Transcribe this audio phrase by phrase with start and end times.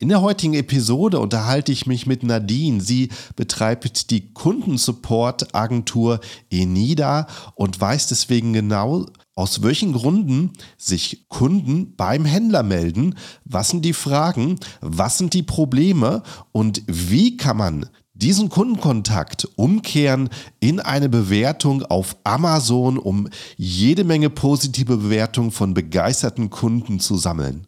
[0.00, 2.80] In der heutigen Episode unterhalte ich mich mit Nadine.
[2.80, 12.24] Sie betreibt die Kundensupport-Agentur Enida und weiß deswegen genau, aus welchen Gründen sich Kunden beim
[12.24, 16.22] Händler melden, was sind die Fragen, was sind die Probleme
[16.52, 20.28] und wie kann man diesen Kundenkontakt umkehren
[20.60, 27.66] in eine Bewertung auf Amazon, um jede Menge positive Bewertungen von begeisterten Kunden zu sammeln.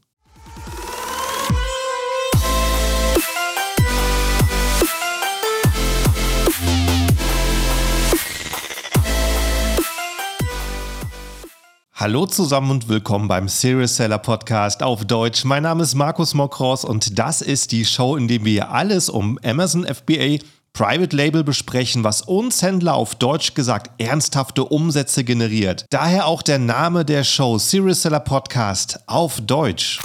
[12.00, 15.45] Hallo zusammen und willkommen beim Serious Seller Podcast auf Deutsch.
[15.45, 19.39] Mein Name ist Markus Mokros und das ist die Show, in der wir alles um
[19.45, 20.39] Amazon FBA
[20.73, 25.85] Private Label besprechen, was uns Händler auf Deutsch gesagt ernsthafte Umsätze generiert.
[25.90, 30.01] Daher auch der Name der Show Serious Seller Podcast auf Deutsch.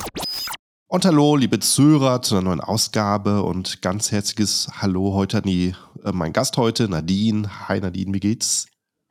[0.87, 5.73] Und hallo, liebe Zuhörer, zu einer neuen Ausgabe und ganz herzliches Hallo heute an die,
[6.03, 7.69] äh, mein Gast heute, Nadine.
[7.69, 8.67] Hi Nadine, wie geht's?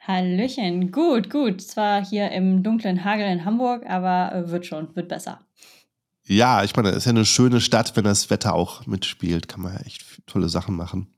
[0.06, 1.62] Hallöchen, gut, gut.
[1.62, 5.41] Zwar hier im dunklen Hagel in Hamburg, aber äh, wird schon, wird besser.
[6.27, 9.62] Ja, ich meine, es ist ja eine schöne Stadt, wenn das Wetter auch mitspielt, kann
[9.62, 11.08] man ja echt tolle Sachen machen.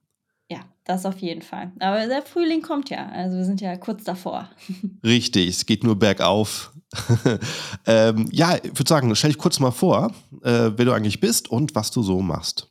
[0.49, 1.73] Ja, das auf jeden Fall.
[1.81, 4.49] Aber der Frühling kommt ja, also wir sind ja kurz davor.
[5.05, 6.73] Richtig, es geht nur bergauf.
[7.87, 10.13] ähm, ja, ich würde sagen, stell dich kurz mal vor,
[10.43, 12.71] äh, wer du eigentlich bist und was du so machst.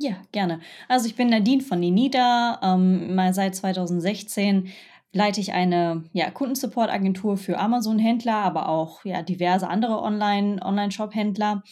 [0.00, 0.60] Ja, gerne.
[0.88, 4.68] Also ich bin Nadine von Ninida, ähm, mal seit 2016
[5.12, 11.62] leite ich eine ja, Kundensupport-Agentur für Amazon-Händler, aber auch ja, diverse andere Online-Shop-Händler.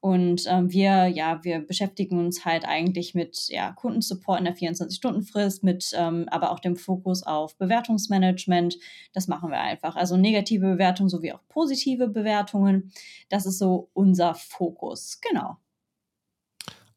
[0.00, 5.62] und ähm, wir, ja, wir beschäftigen uns halt eigentlich mit ja, Kundensupport in der 24-Stunden-Frist,
[5.62, 8.78] mit ähm, aber auch dem Fokus auf Bewertungsmanagement.
[9.12, 9.96] Das machen wir einfach.
[9.96, 12.92] Also negative Bewertungen sowie auch positive Bewertungen.
[13.28, 15.20] Das ist so unser Fokus.
[15.20, 15.58] Genau.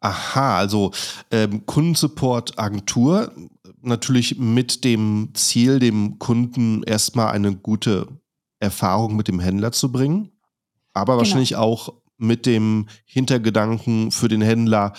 [0.02, 0.92] Aha, also
[1.30, 3.34] ähm, Kundensupport-Agentur,
[3.82, 8.08] natürlich mit dem Ziel, dem Kunden erstmal eine gute
[8.60, 10.32] Erfahrung mit dem Händler zu bringen,
[10.94, 11.20] aber genau.
[11.20, 14.94] wahrscheinlich auch mit dem Hintergedanken für den Händler,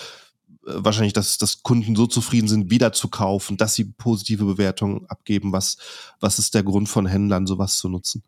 [0.66, 5.06] äh, wahrscheinlich, dass, dass Kunden so zufrieden sind, wieder zu kaufen, dass sie positive Bewertungen
[5.06, 5.52] abgeben.
[5.52, 5.76] Was,
[6.20, 8.22] was ist der Grund von Händlern, sowas zu nutzen?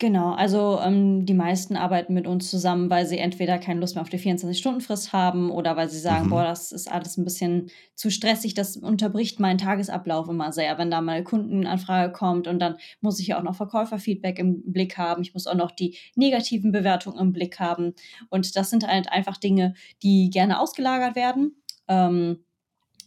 [0.00, 4.02] Genau, also ähm, die meisten arbeiten mit uns zusammen, weil sie entweder keine Lust mehr
[4.02, 6.30] auf die 24-Stunden-Frist haben oder weil sie sagen, mhm.
[6.30, 10.90] boah, das ist alles ein bisschen zu stressig, das unterbricht meinen Tagesablauf immer sehr, wenn
[10.90, 14.96] da mal eine Kundenanfrage kommt und dann muss ich ja auch noch Verkäuferfeedback im Blick
[14.96, 17.92] haben, ich muss auch noch die negativen Bewertungen im Blick haben
[18.30, 21.62] und das sind halt einfach Dinge, die gerne ausgelagert werden.
[21.88, 22.42] Ähm,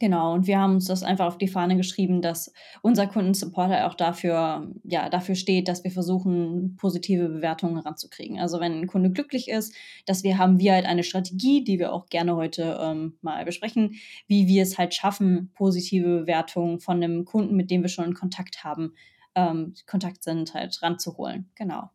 [0.04, 3.94] Genau, und wir haben uns das einfach auf die Fahne geschrieben, dass unser Kundensupporter auch
[3.94, 8.38] dafür, ja, dafür steht, dass wir versuchen, positive Bewertungen ranzukriegen.
[8.38, 9.74] Also wenn ein Kunde glücklich ist,
[10.06, 13.96] dass wir haben wir halt eine Strategie, die wir auch gerne heute ähm, mal besprechen,
[14.28, 18.14] wie wir es halt schaffen, positive Bewertungen von einem Kunden, mit dem wir schon in
[18.14, 18.96] Kontakt haben,
[19.36, 21.50] ähm, Kontakt sind, halt ranzuholen.
[21.56, 21.92] Genau.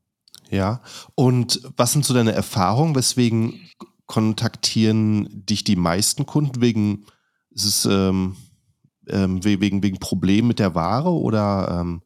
[0.49, 0.81] Ja,
[1.15, 2.95] und was sind so deine Erfahrungen?
[2.95, 3.69] Weswegen
[4.07, 7.05] kontaktieren dich die meisten Kunden wegen
[7.59, 8.37] ist es ähm,
[9.09, 12.03] ähm, wegen, wegen Problemen mit der Ware oder ähm,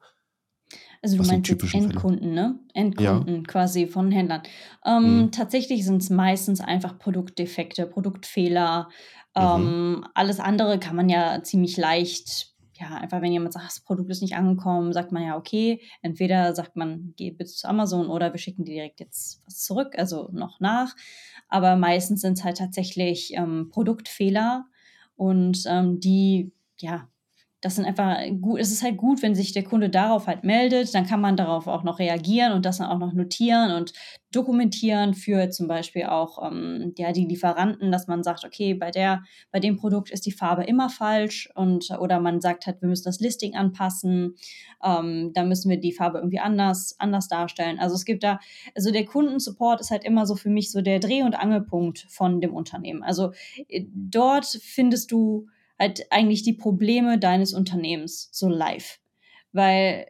[1.03, 2.61] also du meinst jetzt Endkunden, ne?
[2.75, 3.43] Endkunden ja.
[3.43, 4.43] quasi von Händlern.
[4.87, 5.33] Ähm, mhm.
[5.33, 8.89] Tatsächlich sind es meistens einfach Produktdefekte, Produktfehler.
[9.35, 10.07] Ähm, mhm.
[10.15, 14.23] Alles andere kann man ja ziemlich leicht, ja, einfach wenn jemand sagt, das Produkt ist
[14.23, 18.39] nicht angekommen, sagt man ja, okay, entweder sagt man, geh bitte zu Amazon oder wir
[18.39, 20.95] schicken dir direkt jetzt was zurück, also noch nach.
[21.49, 24.67] Aber meistens sind es halt tatsächlich ähm, Produktfehler,
[25.23, 27.09] und ähm, die, ja,
[27.63, 30.93] das sind einfach gut, es ist halt gut, wenn sich der Kunde darauf halt meldet,
[30.95, 33.93] dann kann man darauf auch noch reagieren und das dann auch noch notieren und
[34.33, 39.23] dokumentieren für zum Beispiel auch ähm, ja, die Lieferanten, dass man sagt, okay, bei der,
[39.53, 43.05] bei dem Produkt ist die Farbe immer falsch und oder man sagt halt, wir müssen
[43.05, 44.35] das Listing anpassen,
[44.85, 47.79] ähm, da müssen wir die Farbe irgendwie anders, anders darstellen.
[47.79, 48.41] Also es gibt da,
[48.75, 52.41] also der Kundensupport ist halt immer so für mich so der Dreh- und Angelpunkt von
[52.41, 53.05] dem Unternehmen.
[53.05, 53.31] Also
[53.69, 55.47] äh, dort findest du
[55.79, 58.99] halt eigentlich die Probleme deines Unternehmens so live.
[59.53, 60.07] Weil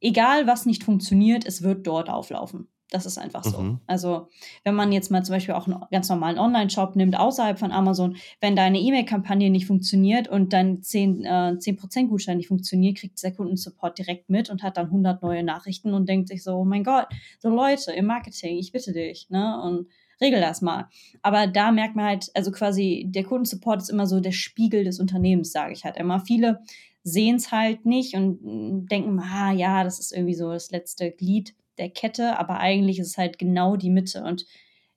[0.00, 2.68] egal was nicht funktioniert, es wird dort auflaufen.
[2.90, 3.58] Das ist einfach so.
[3.58, 3.80] Mhm.
[3.88, 4.28] Also,
[4.62, 8.16] wenn man jetzt mal zum Beispiel auch einen ganz normalen Online-Shop nimmt, außerhalb von Amazon,
[8.40, 13.32] wenn deine E-Mail-Kampagne nicht funktioniert und dein 10%, äh, 10 Gutschein nicht funktioniert, kriegt der
[13.32, 16.84] Kundensupport direkt mit und hat dann 100 neue Nachrichten und denkt sich so, oh mein
[16.84, 17.06] Gott,
[17.40, 19.60] so Leute im Marketing, ich bitte dich, ne?
[19.60, 19.88] Und
[20.20, 20.88] regel das mal.
[21.22, 25.00] Aber da merkt man halt, also quasi der Kundensupport ist immer so der Spiegel des
[25.00, 26.20] Unternehmens, sage ich halt immer.
[26.20, 26.60] Viele
[27.02, 31.10] sehen es halt nicht und mm, denken, ah ja, das ist irgendwie so das letzte
[31.10, 34.46] Glied der Kette, aber eigentlich ist es halt genau die Mitte und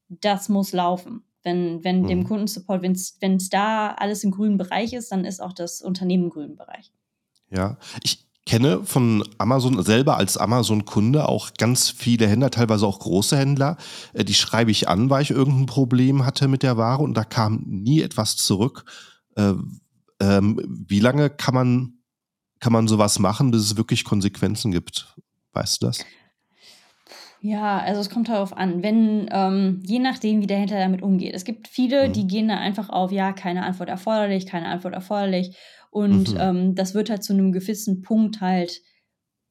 [0.10, 1.24] das muss laufen.
[1.44, 2.08] Wenn, wenn mhm.
[2.08, 2.92] dem Kundensupport, wenn
[3.36, 6.92] es da alles im grünen Bereich ist, dann ist auch das Unternehmen im grünen Bereich.
[7.50, 13.38] Ja, ich kenne von Amazon selber als Amazon-Kunde auch ganz viele Händler, teilweise auch große
[13.38, 13.78] Händler.
[14.14, 17.24] Äh, die schreibe ich an, weil ich irgendein Problem hatte mit der Ware und da
[17.24, 18.86] kam nie etwas zurück.
[19.36, 19.54] Äh,
[20.20, 21.94] ähm, wie lange kann man,
[22.60, 25.14] kann man sowas machen, bis es wirklich Konsequenzen gibt?
[25.54, 26.00] Weißt du das?
[27.42, 31.36] Ja, also es kommt darauf an, wenn, ähm, je nachdem, wie der Händler damit umgeht.
[31.36, 32.14] Es gibt viele, mhm.
[32.14, 35.56] die gehen da einfach auf, ja, keine Antwort erforderlich, keine Antwort erforderlich.
[35.98, 36.40] Und mhm.
[36.40, 38.84] ähm, das wird halt zu einem gewissen Punkt halt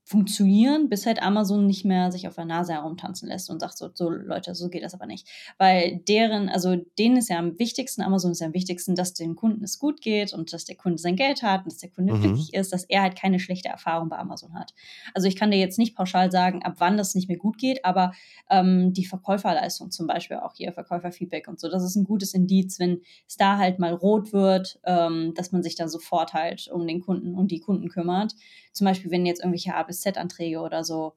[0.06, 3.90] funktionieren, bis halt Amazon nicht mehr sich auf der Nase herumtanzen lässt und sagt so,
[3.92, 5.28] so Leute, so geht das aber nicht.
[5.58, 9.34] Weil deren, also denen ist ja am wichtigsten, Amazon ist ja am wichtigsten, dass den
[9.34, 12.14] Kunden es gut geht und dass der Kunde sein Geld hat und dass der Kunde
[12.14, 12.20] mhm.
[12.20, 14.74] glücklich ist, dass er halt keine schlechte Erfahrung bei Amazon hat.
[15.12, 17.84] Also ich kann dir jetzt nicht pauschal sagen, ab wann das nicht mehr gut geht,
[17.84, 18.12] aber
[18.48, 22.78] ähm, die Verkäuferleistung zum Beispiel auch hier, Verkäuferfeedback und so, das ist ein gutes Indiz,
[22.78, 26.86] wenn es da halt mal rot wird, ähm, dass man sich da sofort halt um
[26.86, 28.34] den Kunden und die Kunden kümmert
[28.76, 31.14] zum Beispiel, wenn jetzt irgendwelche A bis Z-Anträge oder so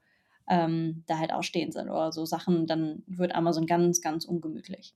[0.47, 4.95] ähm, da halt ausstehen sind oder so Sachen, dann wird Amazon ganz, ganz ungemütlich.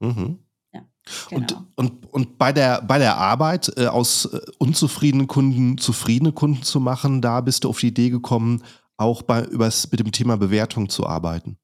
[0.00, 0.40] Mhm.
[0.72, 0.84] Ja,
[1.30, 1.46] genau.
[1.46, 6.64] und, und, und bei der, bei der Arbeit äh, aus äh, unzufriedenen Kunden zufriedene Kunden
[6.64, 8.64] zu machen, da bist du auf die Idee gekommen,
[8.96, 11.58] auch bei, übers, mit dem Thema Bewertung zu arbeiten.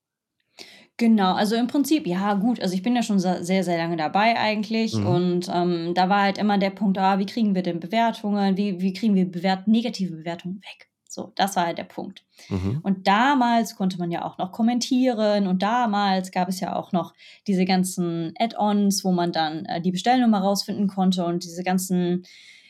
[1.01, 4.39] Genau, also im Prinzip, ja gut, also ich bin ja schon sehr, sehr lange dabei
[4.39, 5.07] eigentlich mhm.
[5.07, 8.83] und ähm, da war halt immer der Punkt, ah, wie kriegen wir denn Bewertungen, wie,
[8.83, 10.91] wie kriegen wir bewert negative Bewertungen weg?
[11.09, 12.27] So, das war halt der Punkt.
[12.51, 12.81] Mhm.
[12.83, 17.15] Und damals konnte man ja auch noch kommentieren und damals gab es ja auch noch
[17.47, 22.27] diese ganzen Add-ons, wo man dann äh, die Bestellnummer rausfinden konnte und diese ganzen,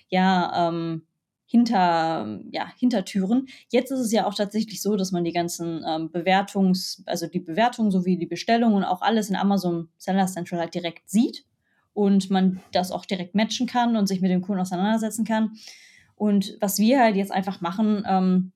[0.09, 1.03] ja, ähm,
[1.51, 3.49] hinter, ja, Hintertüren.
[3.71, 7.41] Jetzt ist es ja auch tatsächlich so, dass man die ganzen ähm, Bewertungs-, also die
[7.41, 11.45] Bewertung sowie die Bestellungen und auch alles in Amazon Seller Central halt direkt sieht
[11.93, 15.51] und man das auch direkt matchen kann und sich mit dem Kunden auseinandersetzen kann.
[16.15, 18.53] Und was wir halt jetzt einfach machen, ähm,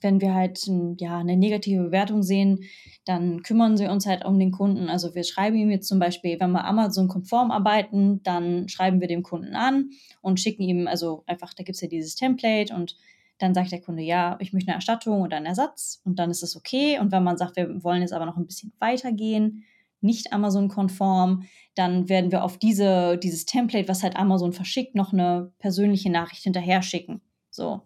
[0.00, 0.60] wenn wir halt
[0.98, 2.60] ja, eine negative Bewertung sehen,
[3.04, 4.88] dann kümmern sie uns halt um den Kunden.
[4.88, 9.22] Also wir schreiben ihm jetzt zum Beispiel, wenn wir Amazon-konform arbeiten, dann schreiben wir dem
[9.22, 9.90] Kunden an
[10.20, 12.96] und schicken ihm, also einfach, da gibt es ja dieses Template und
[13.38, 16.42] dann sagt der Kunde, ja, ich möchte eine Erstattung oder einen Ersatz und dann ist
[16.42, 16.98] es okay.
[17.00, 19.64] Und wenn man sagt, wir wollen jetzt aber noch ein bisschen weitergehen,
[20.00, 25.52] nicht Amazon-konform, dann werden wir auf diese, dieses Template, was halt Amazon verschickt, noch eine
[25.58, 27.22] persönliche Nachricht hinterher schicken.
[27.50, 27.80] So.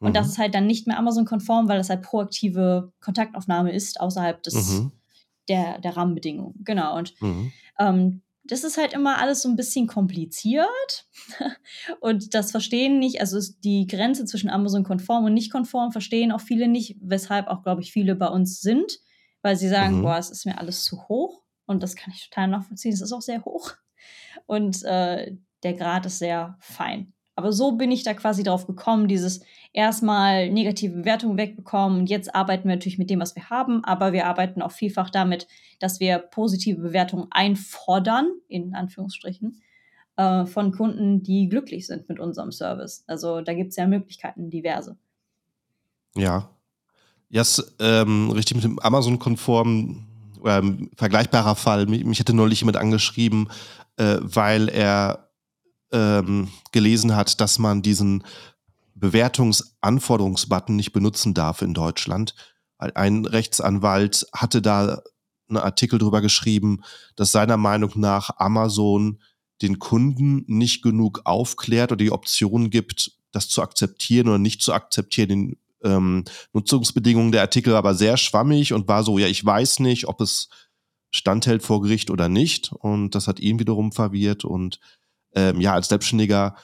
[0.00, 0.14] Und mhm.
[0.14, 4.70] das ist halt dann nicht mehr Amazon-konform, weil das halt proaktive Kontaktaufnahme ist außerhalb des,
[4.72, 4.92] mhm.
[5.48, 6.54] der, der Rahmenbedingungen.
[6.64, 6.96] Genau.
[6.96, 7.52] Und mhm.
[7.78, 11.06] ähm, das ist halt immer alles so ein bisschen kompliziert.
[12.00, 16.66] und das verstehen nicht, also die Grenze zwischen Amazon-konform und nicht konform verstehen auch viele
[16.66, 19.00] nicht, weshalb auch, glaube ich, viele bei uns sind,
[19.42, 20.02] weil sie sagen, mhm.
[20.02, 21.42] boah, es ist mir alles zu hoch.
[21.66, 22.92] Und das kann ich total nachvollziehen.
[22.92, 23.74] Es ist auch sehr hoch.
[24.46, 27.12] Und äh, der Grad ist sehr fein.
[27.40, 29.40] Aber so bin ich da quasi drauf gekommen, dieses
[29.72, 32.00] erstmal negative Bewertungen wegbekommen.
[32.00, 35.08] Und jetzt arbeiten wir natürlich mit dem, was wir haben, aber wir arbeiten auch vielfach
[35.08, 35.48] damit,
[35.78, 39.62] dass wir positive Bewertungen einfordern, in Anführungsstrichen,
[40.16, 43.04] äh, von Kunden, die glücklich sind mit unserem Service.
[43.06, 44.98] Also da gibt es ja Möglichkeiten, diverse.
[46.14, 46.50] Ja.
[47.30, 50.06] Ja, yes, ähm, richtig mit dem Amazon-konformen
[50.44, 51.86] ähm, vergleichbarer Fall.
[51.86, 53.48] Mich, mich hätte neulich jemand angeschrieben,
[53.96, 55.29] äh, weil er
[55.92, 58.24] ähm, gelesen hat, dass man diesen
[58.94, 62.34] Bewertungsanforderungsbutton nicht benutzen darf in Deutschland.
[62.78, 65.02] Ein Rechtsanwalt hatte da
[65.48, 66.82] einen Artikel drüber geschrieben,
[67.16, 69.20] dass seiner Meinung nach Amazon
[69.62, 74.72] den Kunden nicht genug aufklärt oder die Option gibt, das zu akzeptieren oder nicht zu
[74.72, 75.28] akzeptieren.
[75.28, 80.08] Den ähm, Nutzungsbedingungen der Artikel aber sehr schwammig und war so, ja, ich weiß nicht,
[80.08, 80.48] ob es
[81.10, 82.72] standhält vor Gericht oder nicht.
[82.72, 84.80] Und das hat ihn wiederum verwirrt und
[85.34, 86.56] ähm, ja, als Selbstständiger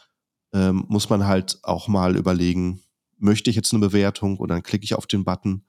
[0.52, 2.82] ähm, muss man halt auch mal überlegen,
[3.18, 5.64] möchte ich jetzt eine Bewertung und dann klicke ich auf den Button.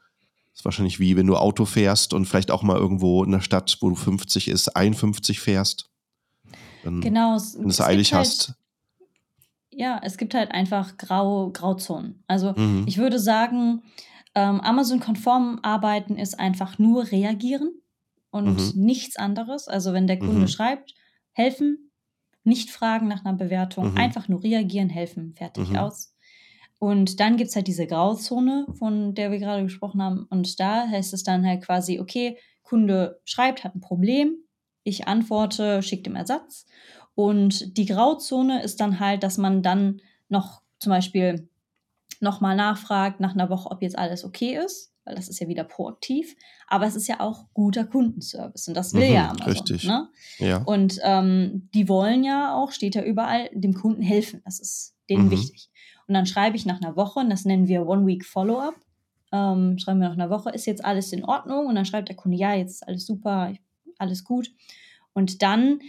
[0.51, 3.41] Das ist wahrscheinlich wie, wenn du Auto fährst und vielleicht auch mal irgendwo in der
[3.41, 5.89] Stadt, wo du 50 ist, 51 fährst.
[6.83, 8.53] Dann, genau, wenn du es eilig halt, hast.
[9.71, 12.23] Ja, es gibt halt einfach Grau, Grauzonen.
[12.27, 12.85] Also mhm.
[12.87, 13.83] ich würde sagen,
[14.33, 17.71] ähm, Amazon-konform arbeiten ist einfach nur reagieren
[18.31, 18.85] und mhm.
[18.85, 19.67] nichts anderes.
[19.67, 20.47] Also wenn der Kunde mhm.
[20.47, 20.95] schreibt,
[21.31, 21.86] helfen,
[22.47, 23.97] nicht fragen nach einer Bewertung, mhm.
[23.97, 25.75] einfach nur reagieren, helfen, fertig, mhm.
[25.75, 26.15] aus.
[26.79, 30.27] Und dann gibt es halt diese Grauzone, von der wir gerade gesprochen haben.
[30.29, 34.37] Und da heißt es dann halt quasi, okay, Kunde schreibt, hat ein Problem,
[34.83, 36.65] ich antworte, schicke dem Ersatz.
[37.15, 41.49] Und die Grauzone ist dann halt, dass man dann noch zum Beispiel
[42.19, 44.93] nochmal nachfragt nach einer Woche, ob jetzt alles okay ist.
[45.07, 46.35] Weil das ist ja wieder proaktiv,
[46.67, 49.51] aber es ist ja auch guter Kundenservice und das will mhm, ja Amazon.
[49.51, 49.83] Richtig.
[49.85, 50.09] Ne?
[50.39, 50.57] Ja.
[50.63, 54.41] Und ähm, die wollen ja auch, steht ja überall, dem Kunden helfen.
[54.43, 55.31] Das ist denen mhm.
[55.31, 55.69] wichtig.
[56.07, 58.75] Und dann schreibe ich nach einer Woche, und das nennen wir One-Week-Follow-up,
[59.31, 61.67] ähm, schreiben wir nach einer Woche, ist jetzt alles in Ordnung?
[61.67, 63.53] Und dann schreibt der Kunde, ja, jetzt ist alles super,
[63.97, 64.51] alles gut.
[65.13, 65.79] Und dann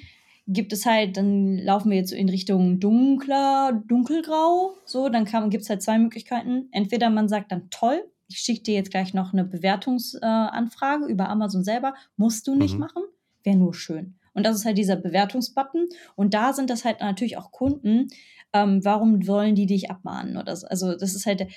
[0.46, 4.74] gibt es halt, dann laufen wir jetzt so in Richtung dunkler, dunkelgrau.
[4.86, 6.68] So, dann gibt es halt zwei Möglichkeiten.
[6.72, 11.28] Entweder man sagt dann toll, ich schicke dir jetzt gleich noch eine Bewertungsanfrage äh, über
[11.28, 11.94] Amazon selber.
[12.16, 12.80] Musst du nicht mhm.
[12.80, 13.02] machen,
[13.42, 14.18] wäre nur schön.
[14.34, 15.88] Und das ist halt dieser Bewertungsbutton.
[16.14, 18.08] Und da sind das halt natürlich auch Kunden.
[18.52, 20.36] Ähm, warum wollen die dich abmahnen?
[20.36, 20.66] Oder so?
[20.68, 21.48] Also, das ist halt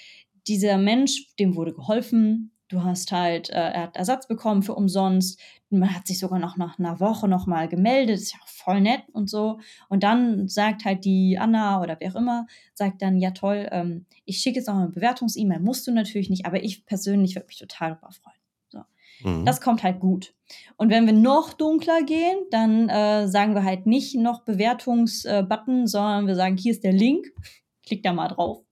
[0.47, 5.37] dieser Mensch, dem wurde geholfen, Du hast halt, äh, er hat Ersatz bekommen für umsonst.
[5.69, 8.15] Man hat sich sogar noch nach einer Woche nochmal gemeldet.
[8.15, 9.59] Ist ja auch voll nett und so.
[9.89, 14.05] Und dann sagt halt die Anna oder wer auch immer, sagt dann, ja toll, ähm,
[14.23, 15.59] ich schicke jetzt noch eine Bewertungs-E-Mail.
[15.59, 18.37] Musst du natürlich nicht, aber ich persönlich würde mich total darüber freuen.
[18.69, 19.29] So.
[19.29, 19.45] Mhm.
[19.45, 20.33] Das kommt halt gut.
[20.77, 25.87] Und wenn wir noch dunkler gehen, dann äh, sagen wir halt nicht noch Bewertungs-Button, äh,
[25.87, 27.33] sondern wir sagen, hier ist der Link.
[27.83, 28.63] Klick da mal drauf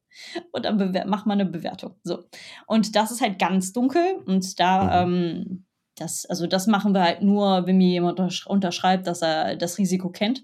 [0.52, 1.96] und dann macht man eine Bewertung.
[2.04, 2.24] So.
[2.68, 5.14] Und das ist halt ganz dunkel und da, mhm.
[5.14, 9.78] ähm, das, also das machen wir halt nur, wenn mir jemand unterschreibt, dass er das
[9.78, 10.44] Risiko kennt.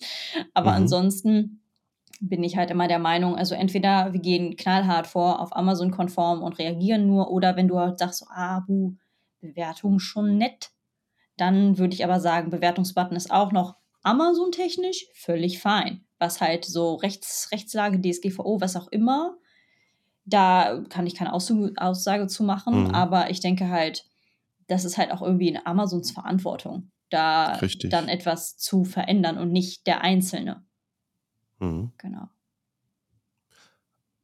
[0.54, 0.76] Aber mhm.
[0.76, 1.62] ansonsten
[2.20, 6.58] bin ich halt immer der Meinung, also entweder wir gehen knallhart vor auf Amazon-konform und
[6.58, 8.94] reagieren nur, oder wenn du halt sagst, so, ah, buh,
[9.40, 10.70] Bewertung schon nett,
[11.36, 16.94] dann würde ich aber sagen, Bewertungsbutton ist auch noch Amazon-technisch völlig fein was halt so
[16.94, 19.36] Rechts, Rechtslage, DSGVO, was auch immer,
[20.24, 22.94] da kann ich keine Aussage zu machen, mhm.
[22.94, 24.04] aber ich denke halt,
[24.66, 27.90] das ist halt auch irgendwie in Amazons Verantwortung, da Richtig.
[27.90, 30.64] dann etwas zu verändern und nicht der Einzelne.
[31.60, 31.92] Mhm.
[31.98, 32.28] Genau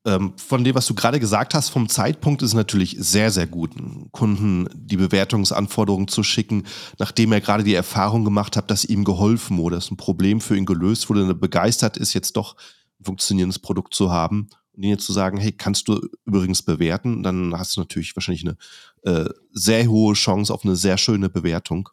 [0.04, 3.70] von dem, was du gerade gesagt hast, vom Zeitpunkt ist es natürlich sehr, sehr gut,
[4.10, 6.64] Kunden die Bewertungsanforderungen zu schicken,
[6.98, 10.56] nachdem er gerade die Erfahrung gemacht hat, dass ihm geholfen wurde, dass ein Problem für
[10.56, 12.56] ihn gelöst wurde, er begeistert ist, jetzt doch
[13.00, 17.22] ein funktionierendes Produkt zu haben und ihnen jetzt zu sagen, hey, kannst du übrigens bewerten,
[17.22, 18.56] dann hast du natürlich wahrscheinlich eine
[19.02, 21.88] äh, sehr hohe Chance auf eine sehr schöne Bewertung.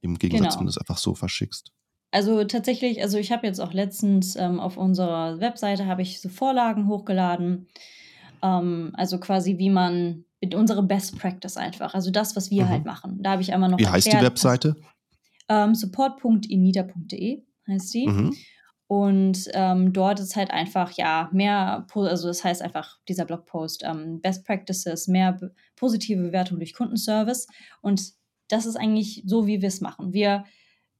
[0.00, 0.58] Im Gegensatz, genau.
[0.58, 1.70] wenn du es einfach so verschickst.
[2.12, 6.28] Also tatsächlich, also ich habe jetzt auch letztens ähm, auf unserer Webseite habe ich so
[6.28, 7.66] Vorlagen hochgeladen.
[8.42, 12.68] Ähm, also quasi wie man mit unserer Best Practice einfach, also das, was wir mhm.
[12.68, 13.22] halt machen.
[13.22, 13.78] Da habe ich einmal noch.
[13.78, 14.76] Wie erklärt, heißt die Webseite?
[15.48, 18.06] Ähm, support.inida.de heißt die.
[18.06, 18.36] Mhm.
[18.88, 24.20] Und ähm, dort ist halt einfach, ja, mehr, also das heißt einfach dieser Blogpost, ähm,
[24.20, 25.40] Best Practices, mehr
[25.76, 27.46] positive Bewertung durch Kundenservice.
[27.80, 28.12] Und
[28.48, 30.12] das ist eigentlich so, wie wir es machen.
[30.12, 30.44] Wir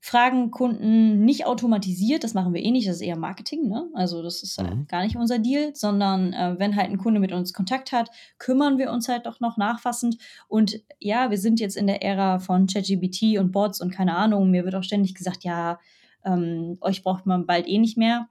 [0.05, 3.89] fragen Kunden nicht automatisiert, das machen wir eh nicht, das ist eher Marketing, ne?
[3.95, 4.89] Also das ist äh, mhm.
[4.89, 8.79] gar nicht unser Deal, sondern äh, wenn halt ein Kunde mit uns Kontakt hat, kümmern
[8.79, 10.19] wir uns halt doch noch nachfassend.
[10.49, 14.51] Und ja, wir sind jetzt in der Ära von ChatGBT und Bots und keine Ahnung,
[14.51, 15.79] mir wird auch ständig gesagt, ja,
[16.25, 18.29] ähm, euch braucht man bald eh nicht mehr.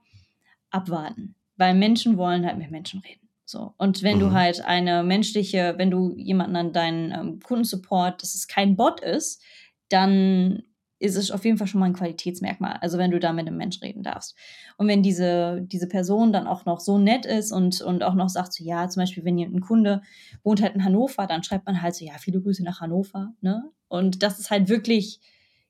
[0.70, 1.36] Abwarten.
[1.56, 3.28] Weil Menschen wollen halt mit Menschen reden.
[3.46, 3.72] So.
[3.78, 4.20] Und wenn mhm.
[4.20, 9.00] du halt eine menschliche, wenn du jemanden an deinen ähm, Kundensupport, dass es kein Bot
[9.00, 9.42] ist,
[9.88, 10.64] dann
[11.02, 12.78] ist es auf jeden Fall schon mal ein Qualitätsmerkmal.
[12.80, 14.36] Also wenn du da mit einem Mensch reden darfst.
[14.76, 18.28] Und wenn diese, diese Person dann auch noch so nett ist und, und auch noch
[18.28, 20.02] sagt, so ja, zum Beispiel, wenn ein Kunde
[20.44, 23.32] wohnt halt in Hannover, dann schreibt man halt so, ja, viele Grüße nach Hannover.
[23.40, 23.64] Ne?
[23.88, 25.20] Und das ist halt wirklich,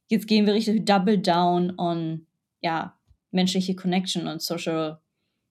[0.08, 2.26] jetzt gehen wir richtig double down on,
[2.60, 2.98] ja,
[3.30, 5.00] menschliche Connection und Social,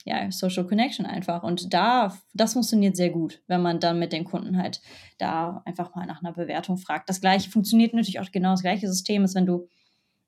[0.05, 1.43] ja, Social Connection einfach.
[1.43, 4.81] Und da, das funktioniert sehr gut, wenn man dann mit den Kunden halt
[5.17, 7.09] da einfach mal nach einer Bewertung fragt.
[7.09, 9.67] Das gleiche funktioniert natürlich auch genau das gleiche System, ist, wenn du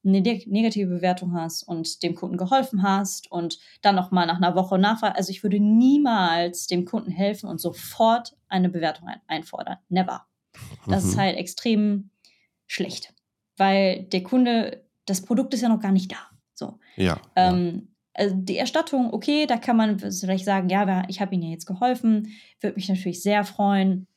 [0.05, 4.55] eine negative Bewertung hast und dem Kunden geholfen hast und dann noch mal nach einer
[4.55, 5.15] Woche nachfragen.
[5.15, 9.77] Also ich würde niemals dem Kunden helfen und sofort eine Bewertung ein einfordern.
[9.87, 10.25] Never.
[10.87, 11.09] Das mhm.
[11.09, 12.09] ist halt extrem
[12.67, 13.13] schlecht,
[13.55, 16.17] weil der Kunde, das Produkt ist ja noch gar nicht da.
[16.53, 16.79] So.
[16.97, 17.21] Ja.
[17.35, 21.49] Ähm, also die Erstattung, okay, da kann man vielleicht sagen, ja, ich habe Ihnen ja
[21.49, 22.29] jetzt geholfen,
[22.61, 24.07] würde mich natürlich sehr freuen.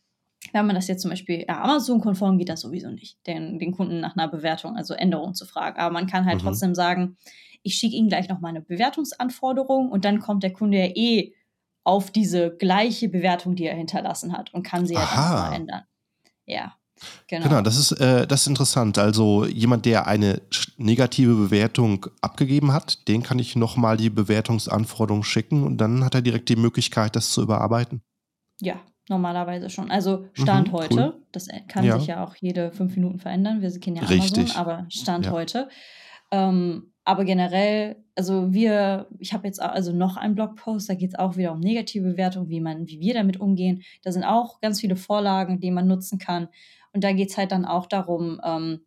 [0.52, 4.00] Wenn man das jetzt zum Beispiel ja, Amazon-konform geht das sowieso nicht, den, den Kunden
[4.00, 5.78] nach einer Bewertung, also Änderung zu fragen.
[5.78, 6.46] Aber man kann halt mhm.
[6.46, 7.16] trotzdem sagen,
[7.62, 11.34] ich schicke Ihnen gleich noch mal eine Bewertungsanforderung und dann kommt der Kunde ja eh
[11.82, 15.82] auf diese gleiche Bewertung, die er hinterlassen hat und kann sie ja dann mal ändern.
[16.44, 16.75] Ja.
[17.28, 17.48] Genau.
[17.48, 18.98] genau, das ist, äh, das ist interessant.
[18.98, 20.40] Also jemand, der eine
[20.76, 26.22] negative Bewertung abgegeben hat, den kann ich nochmal die Bewertungsanforderung schicken und dann hat er
[26.22, 28.02] direkt die Möglichkeit, das zu überarbeiten.
[28.60, 29.90] Ja, normalerweise schon.
[29.90, 31.22] Also Stand mhm, heute, cool.
[31.32, 31.98] das kann ja.
[31.98, 33.60] sich ja auch jede fünf Minuten verändern.
[33.60, 34.56] Wir kennen ja Amazon, Richtig.
[34.56, 35.32] aber Stand ja.
[35.32, 35.68] heute.
[36.30, 41.18] Ähm, aber generell, also wir, ich habe jetzt also noch einen Blogpost, da geht es
[41.18, 43.82] auch wieder um negative Bewertungen, wie man, wie wir damit umgehen.
[44.02, 46.48] Da sind auch ganz viele Vorlagen, die man nutzen kann.
[46.96, 48.80] Und da geht es halt dann auch darum, ähm,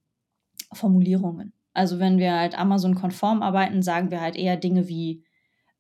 [0.74, 1.54] Formulierungen.
[1.74, 5.24] Also wenn wir halt Amazon-konform arbeiten, sagen wir halt eher Dinge wie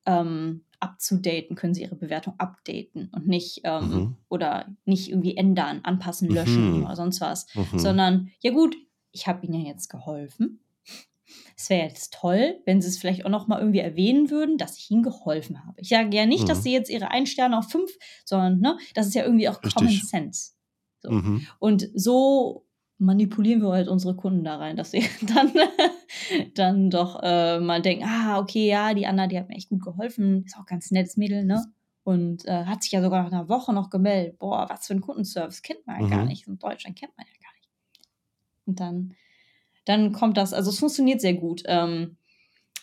[0.06, 4.18] ähm, abzudaten, können sie ihre Bewertung updaten und nicht ähm, mhm.
[4.30, 6.86] oder nicht irgendwie ändern, anpassen, löschen mhm.
[6.86, 7.78] oder sonst was, mhm.
[7.78, 8.78] sondern ja gut,
[9.12, 10.62] ich habe ihnen ja jetzt geholfen
[11.56, 14.78] es wäre jetzt toll, wenn sie es vielleicht auch noch mal irgendwie erwähnen würden, dass
[14.78, 15.80] ich ihnen geholfen habe.
[15.80, 16.48] Ich sage ja nicht, mhm.
[16.48, 17.92] dass sie jetzt ihre ein Sterne auf fünf,
[18.26, 19.76] sondern ne, das ist ja irgendwie auch Richtig.
[19.76, 20.52] Common Sense.
[21.02, 21.12] So.
[21.12, 21.48] Mhm.
[21.60, 22.66] Und so
[22.98, 25.04] manipulieren wir halt unsere Kunden da rein, dass sie
[25.34, 25.52] dann,
[26.56, 29.84] dann doch äh, mal denken, ah, okay, ja, die Anna, die hat mir echt gut
[29.84, 31.66] geholfen, ist auch ganz nettes Mädel, ne?
[32.04, 34.40] Und äh, hat sich ja sogar nach einer Woche noch gemeldet.
[34.40, 36.10] Boah, was für ein Kundenservice kennt man ja mhm.
[36.10, 36.48] gar nicht.
[36.48, 37.70] In Deutschland kennt man ja gar nicht.
[38.66, 39.16] Und dann
[39.90, 41.64] dann kommt das, also es funktioniert sehr gut.
[41.66, 42.18] Ähm,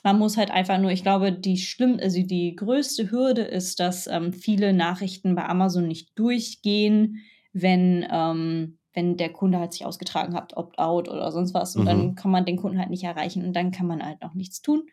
[0.02, 4.08] man muss halt einfach nur, ich glaube, die schlimm, also die größte Hürde ist, dass
[4.08, 7.22] ähm, viele Nachrichten bei Amazon nicht durchgehen,
[7.62, 11.76] wenn, ähm, wenn der Kunde halt sich ausgetragen hat, Opt-out oder sonst was.
[11.76, 11.86] Und mhm.
[11.86, 14.62] dann kann man den Kunden halt nicht erreichen und dann kann man halt auch nichts
[14.62, 14.88] tun.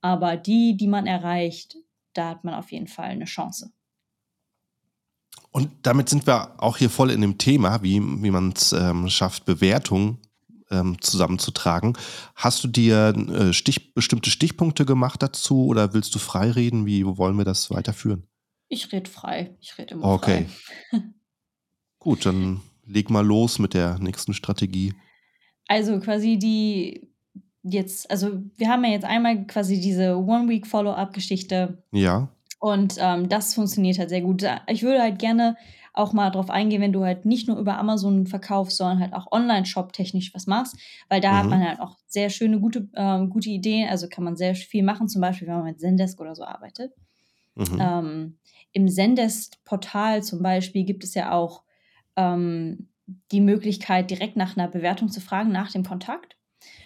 [0.00, 1.76] Aber die, die man erreicht,
[2.12, 3.72] da hat man auf jeden Fall eine Chance.
[5.50, 9.08] Und damit sind wir auch hier voll in dem Thema, wie, wie man es ähm,
[9.08, 10.18] schafft, Bewertungen
[10.70, 11.96] ähm, zusammenzutragen.
[12.34, 16.86] Hast du dir äh, Stich, bestimmte Stichpunkte gemacht dazu oder willst du frei reden?
[16.86, 18.26] Wie wollen wir das weiterführen?
[18.68, 19.56] Ich rede frei.
[19.60, 20.46] Ich rede immer okay.
[20.90, 21.02] frei.
[22.04, 24.92] Gut, dann leg mal los mit der nächsten Strategie.
[25.68, 27.08] Also quasi die
[27.62, 31.82] jetzt, also wir haben ja jetzt einmal quasi diese One-Week-Follow-up-Geschichte.
[31.92, 32.28] Ja.
[32.60, 34.44] Und ähm, das funktioniert halt sehr gut.
[34.68, 35.56] Ich würde halt gerne
[35.94, 39.32] auch mal drauf eingehen, wenn du halt nicht nur über Amazon verkaufst, sondern halt auch
[39.32, 40.76] Online-Shop technisch was machst,
[41.08, 41.36] weil da mhm.
[41.36, 44.82] hat man halt auch sehr schöne, gute, äh, gute Ideen, also kann man sehr viel
[44.82, 46.92] machen, zum Beispiel, wenn man mit Zendesk oder so arbeitet.
[47.54, 47.78] Mhm.
[47.80, 48.38] Ähm,
[48.72, 51.63] Im Zendesk-Portal zum Beispiel gibt es ja auch
[52.16, 52.88] ähm,
[53.32, 56.36] die Möglichkeit, direkt nach einer Bewertung zu fragen, nach dem Kontakt.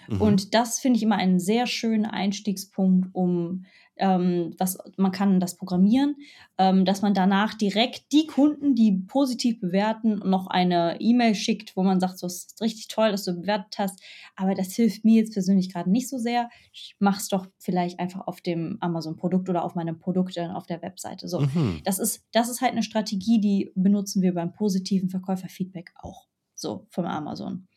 [0.08, 0.20] Mhm.
[0.20, 3.64] Und das finde ich immer einen sehr schönen Einstiegspunkt, um
[3.98, 6.16] ähm, was, man kann das programmieren,
[6.56, 11.82] ähm, dass man danach direkt die Kunden, die positiv bewerten, noch eine E-Mail schickt, wo
[11.82, 14.02] man sagt, so es ist richtig toll, dass du bewertet hast,
[14.36, 16.48] aber das hilft mir jetzt persönlich gerade nicht so sehr.
[16.72, 20.66] Ich mache es doch vielleicht einfach auf dem Amazon-Produkt oder auf meinem Produkt dann auf
[20.66, 21.28] der Webseite.
[21.28, 21.80] So, mhm.
[21.84, 26.26] das ist das ist halt eine Strategie, die benutzen wir beim positiven Verkäuferfeedback auch.
[26.54, 27.68] So vom Amazon.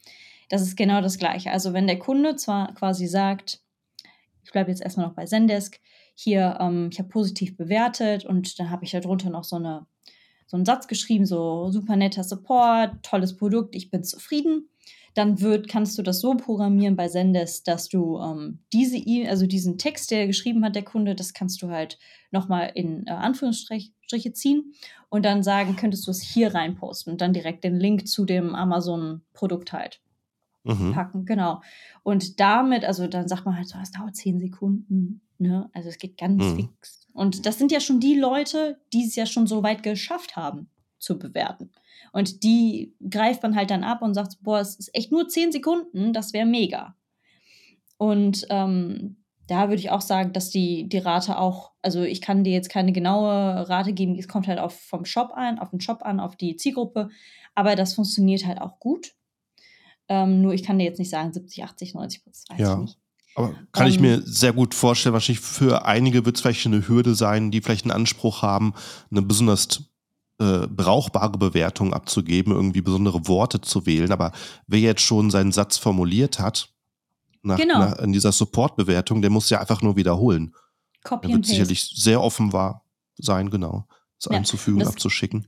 [0.49, 1.51] Das ist genau das Gleiche.
[1.51, 3.61] Also wenn der Kunde zwar quasi sagt,
[4.43, 5.79] ich bleibe jetzt erstmal noch bei Zendesk,
[6.23, 9.87] hier, ähm, ich habe positiv bewertet und dann habe ich darunter noch so, eine,
[10.45, 14.69] so einen Satz geschrieben, so super netter Support, tolles Produkt, ich bin zufrieden.
[15.13, 19.45] Dann wird, kannst du das so programmieren bei Sendes, dass du ähm, diese e also
[19.45, 21.99] diesen Text, der geschrieben hat, der Kunde, das kannst du halt
[22.31, 24.73] nochmal in äh, Anführungsstriche ziehen
[25.09, 28.55] und dann sagen, könntest du es hier reinposten und dann direkt den Link zu dem
[28.55, 29.99] Amazon-Produkt halt
[30.63, 30.93] mhm.
[30.93, 31.25] packen.
[31.25, 31.61] Genau.
[32.03, 35.69] Und damit, also dann sagt man halt so, es dauert zehn Sekunden Ne?
[35.73, 36.55] Also es geht ganz mhm.
[36.55, 37.07] fix.
[37.13, 40.69] Und das sind ja schon die Leute, die es ja schon so weit geschafft haben
[40.99, 41.71] zu bewerten.
[42.13, 45.51] Und die greift man halt dann ab und sagt, boah, es ist echt nur zehn
[45.51, 46.95] Sekunden, das wäre mega.
[47.97, 52.43] Und ähm, da würde ich auch sagen, dass die, die Rate auch, also ich kann
[52.43, 55.81] dir jetzt keine genaue Rate geben, es kommt halt auf, vom Shop an, auf den
[55.81, 57.09] Shop an, auf die Zielgruppe,
[57.55, 59.15] aber das funktioniert halt auch gut.
[60.07, 62.73] Ähm, nur ich kann dir jetzt nicht sagen, 70, 80, 90 Prozent, ja.
[62.73, 63.00] ich nicht.
[63.35, 64.23] Aber kann um, ich mir ähm.
[64.25, 67.91] sehr gut vorstellen, wahrscheinlich für einige wird es vielleicht eine Hürde sein, die vielleicht einen
[67.91, 68.73] Anspruch haben,
[69.09, 69.83] eine besonders
[70.39, 74.11] äh, brauchbare Bewertung abzugeben, irgendwie besondere Worte zu wählen.
[74.11, 74.31] Aber
[74.67, 76.69] wer jetzt schon seinen Satz formuliert hat,
[77.43, 77.79] nach, genau.
[77.79, 80.53] nach, in dieser Support-Bewertung, der muss ja einfach nur wiederholen.
[81.03, 82.85] Copy er wird sicherlich sehr offen war,
[83.17, 83.87] sein, genau,
[84.19, 85.47] es ja, einzufügen, das, abzuschicken.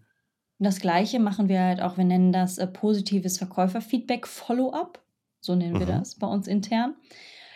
[0.60, 5.04] Das gleiche machen wir halt auch, wir nennen das äh, positives Verkäufer-Feedback-Follow-up.
[5.42, 5.92] So nennen wir mhm.
[6.00, 6.96] das bei uns intern.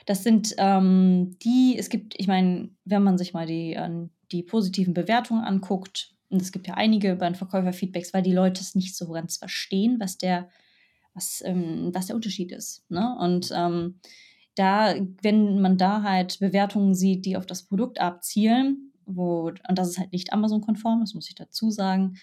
[0.07, 4.41] Das sind ähm, die, es gibt, ich meine, wenn man sich mal die, äh, die
[4.41, 8.73] positiven Bewertungen anguckt, und es gibt ja einige bei den Verkäuferfeedbacks, weil die Leute es
[8.73, 10.49] nicht so ganz verstehen, was der,
[11.13, 12.83] was, ähm, was der Unterschied ist.
[12.89, 13.17] Ne?
[13.19, 13.99] Und ähm,
[14.55, 19.89] da, wenn man da halt Bewertungen sieht, die auf das Produkt abzielen, wo, und das
[19.89, 22.15] ist halt nicht Amazon-konform, das muss ich dazu sagen,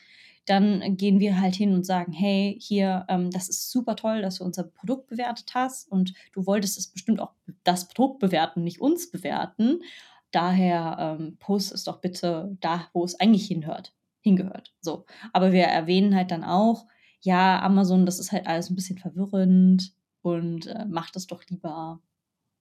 [0.46, 4.36] dann gehen wir halt hin und sagen, hey, hier, ähm, das ist super toll, dass
[4.36, 8.80] du unser Produkt bewertet hast und du wolltest es bestimmt auch das Produkt bewerten, nicht
[8.80, 9.82] uns bewerten.
[10.30, 14.74] Daher ähm, post es doch bitte da, wo es eigentlich hinhört, hingehört.
[14.80, 15.06] So.
[15.32, 16.86] Aber wir erwähnen halt dann auch,
[17.20, 22.00] ja, Amazon, das ist halt alles ein bisschen verwirrend und äh, macht das doch lieber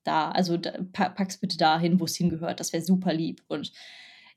[0.04, 2.60] da, also da, pack's bitte dahin, wo es hingehört.
[2.60, 3.44] Das wäre super lieb.
[3.48, 3.72] Und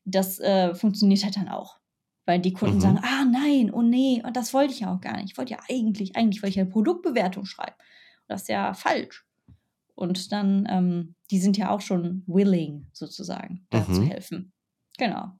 [0.05, 1.79] das äh, funktioniert halt dann auch.
[2.27, 2.81] Weil die Kunden mhm.
[2.81, 5.31] sagen, ah nein, oh nee, und das wollte ich ja auch gar nicht.
[5.31, 7.77] Ich wollte ja eigentlich, eigentlich wollte ich eine Produktbewertung schreiben.
[7.79, 9.25] Und das ist ja falsch.
[9.95, 13.95] Und dann, ähm, die sind ja auch schon willing, sozusagen, da mhm.
[13.95, 14.53] zu helfen.
[14.99, 15.31] Genau.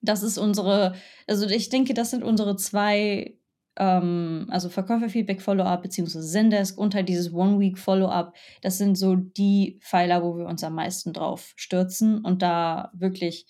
[0.00, 0.94] Das ist unsere,
[1.26, 3.38] also ich denke, das sind unsere zwei,
[3.76, 8.34] ähm, also Verkäuferfeedback Follow-up beziehungsweise Zendesk und halt dieses One-Week Follow-up.
[8.62, 13.46] Das sind so die Pfeiler, wo wir uns am meisten drauf stürzen und da wirklich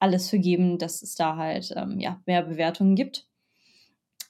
[0.00, 3.28] alles für geben, dass es da halt ähm, ja, mehr Bewertungen gibt.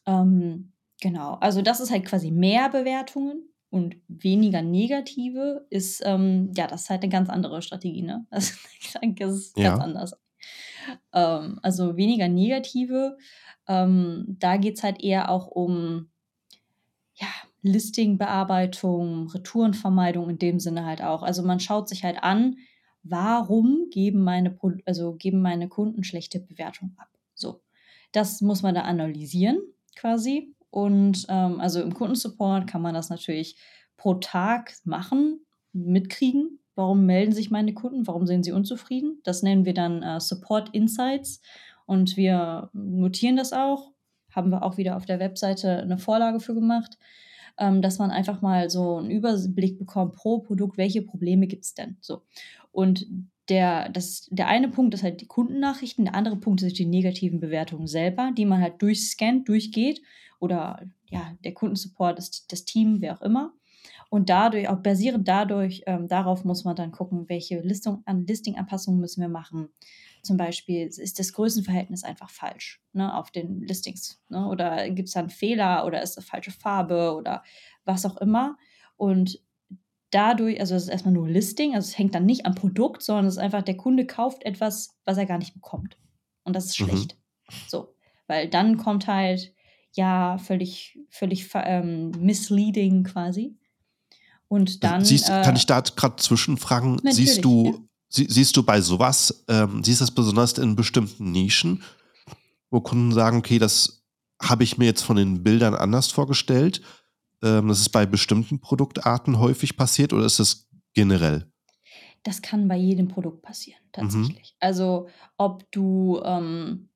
[0.07, 6.67] Ähm, genau, also das ist halt quasi mehr Bewertungen und weniger negative ist, ähm, ja,
[6.67, 8.27] das ist halt eine ganz andere Strategie, ne?
[8.31, 9.71] Also ich denke, das ist ja.
[9.71, 10.21] ganz anders.
[11.13, 13.17] Ähm, also weniger negative,
[13.69, 16.11] ähm, da geht es halt eher auch um,
[17.15, 17.29] ja,
[17.63, 21.23] Listingbearbeitung, Retourenvermeidung in dem Sinne halt auch.
[21.23, 22.57] Also man schaut sich halt an,
[23.03, 27.09] warum geben meine, also geben meine Kunden schlechte Bewertungen ab.
[27.35, 27.63] So,
[28.13, 29.59] das muss man da analysieren
[29.97, 30.55] quasi.
[30.71, 33.57] Und ähm, also im Kundensupport kann man das natürlich
[33.97, 35.41] pro Tag machen,
[35.73, 36.61] mitkriegen.
[36.75, 38.07] Warum melden sich meine Kunden?
[38.07, 39.21] Warum sind sie unzufrieden?
[39.25, 41.41] Das nennen wir dann äh, Support Insights.
[41.87, 43.93] Und wir notieren das auch.
[44.31, 46.99] Haben wir auch wieder auf der Webseite eine Vorlage für gemacht,
[47.59, 51.75] ähm, dass man einfach mal so einen Überblick bekommt pro Produkt, welche Probleme gibt es
[51.75, 51.97] denn.
[52.01, 52.23] So.
[52.73, 53.07] Und
[53.49, 57.41] der, das, der eine Punkt ist halt die Kundennachrichten, der andere Punkt sind die negativen
[57.41, 60.01] Bewertungen selber, die man halt durchscannt, durchgeht
[60.39, 63.53] oder ja, der Kundensupport, das, das Team, wer auch immer.
[64.09, 69.01] Und dadurch, auch basierend dadurch, ähm, darauf muss man dann gucken, welche Listung, an Listing-Anpassungen
[69.01, 69.69] müssen wir machen.
[70.23, 74.21] Zum Beispiel ist das Größenverhältnis einfach falsch ne, auf den Listings.
[74.29, 74.47] Ne?
[74.49, 77.43] Oder gibt es da einen Fehler oder ist das falsche Farbe oder
[77.85, 78.57] was auch immer.
[78.97, 79.41] Und
[80.11, 83.27] dadurch, also es ist erstmal nur Listing, also es hängt dann nicht am Produkt, sondern
[83.27, 85.96] es ist einfach, der Kunde kauft etwas, was er gar nicht bekommt.
[86.44, 86.87] Und das ist mhm.
[86.87, 87.16] schlecht.
[87.68, 87.94] So,
[88.27, 89.53] weil dann kommt halt,
[89.92, 93.57] ja, völlig, völlig ähm, misleading quasi.
[94.49, 95.05] Und dann.
[95.05, 97.01] Siehst, äh, kann ich da gerade zwischenfragen?
[97.11, 97.79] Siehst du, ja.
[98.09, 101.83] sie, siehst du bei sowas, ähm, siehst du das besonders in bestimmten Nischen,
[102.70, 104.05] wo Kunden sagen, okay, das
[104.40, 106.83] habe ich mir jetzt von den Bildern anders vorgestellt?
[107.42, 111.50] Ähm, das ist bei bestimmten Produktarten häufig passiert oder ist das generell?
[112.22, 113.92] Das kann bei jedem Produkt passieren, mhm.
[113.92, 114.53] tatsächlich.
[114.53, 114.57] Mhm.
[114.66, 116.88] Also ob du, ähm,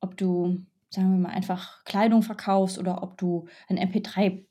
[0.00, 0.58] ob du,
[0.90, 4.44] sagen wir mal, einfach Kleidung verkaufst oder ob du ein MP3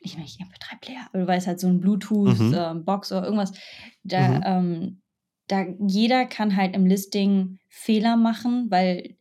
[0.00, 3.14] ich meine, MP3-Player, du weißt halt so ein Bluetooth-Box mhm.
[3.14, 3.52] äh, oder irgendwas.
[4.04, 4.42] Da, mhm.
[4.44, 5.02] ähm,
[5.48, 9.16] da jeder kann halt im Listing Fehler machen, weil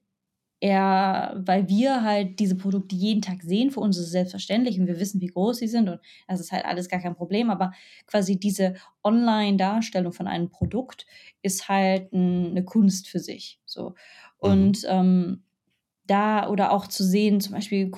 [0.60, 4.88] er, weil wir halt diese Produkte jeden Tag sehen, für uns ist es selbstverständlich und
[4.88, 7.74] wir wissen, wie groß sie sind und das ist halt alles gar kein Problem, aber
[8.08, 11.06] quasi diese Online-Darstellung von einem Produkt
[11.42, 13.60] ist halt eine Kunst für sich.
[13.66, 13.94] So.
[14.40, 14.90] Und mhm.
[14.90, 15.44] ähm,
[16.08, 17.92] da oder auch zu sehen, zum Beispiel,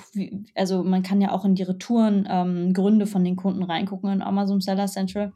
[0.54, 4.60] also man kann ja auch in die Retourengründe ähm, von den Kunden reingucken in Amazon
[4.60, 5.32] Seller Central.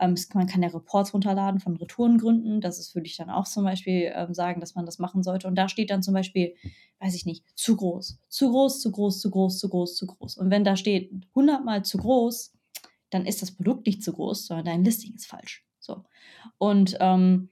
[0.00, 2.60] Ähm, man kann ja Reports runterladen von Retourengründen.
[2.60, 5.46] Das ist, würde ich dann auch zum Beispiel ähm, sagen, dass man das machen sollte.
[5.46, 6.54] Und da steht dann zum Beispiel,
[6.98, 10.36] weiß ich nicht, zu groß, zu groß, zu groß, zu groß, zu groß, zu groß.
[10.38, 12.52] Und wenn da steht 100 mal zu groß,
[13.10, 15.64] dann ist das Produkt nicht zu groß, sondern dein Listing ist falsch.
[15.78, 16.04] So.
[16.58, 17.50] Und ähm,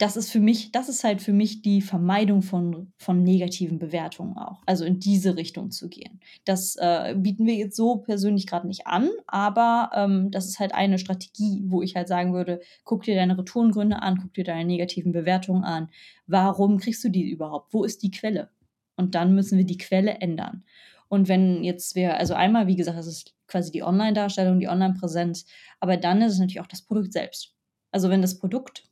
[0.00, 4.38] das ist für mich, das ist halt für mich die Vermeidung von, von negativen Bewertungen
[4.38, 4.62] auch.
[4.64, 6.20] Also in diese Richtung zu gehen.
[6.46, 10.74] Das äh, bieten wir jetzt so persönlich gerade nicht an, aber ähm, das ist halt
[10.74, 14.64] eine Strategie, wo ich halt sagen würde, guck dir deine Retourengründe an, guck dir deine
[14.64, 15.90] negativen Bewertungen an.
[16.26, 17.74] Warum kriegst du die überhaupt?
[17.74, 18.48] Wo ist die Quelle?
[18.96, 20.64] Und dann müssen wir die Quelle ändern.
[21.08, 25.44] Und wenn jetzt wir, also einmal, wie gesagt, es ist quasi die Online-Darstellung, die Online-Präsenz,
[25.78, 27.54] aber dann ist es natürlich auch das Produkt selbst.
[27.92, 28.89] Also wenn das Produkt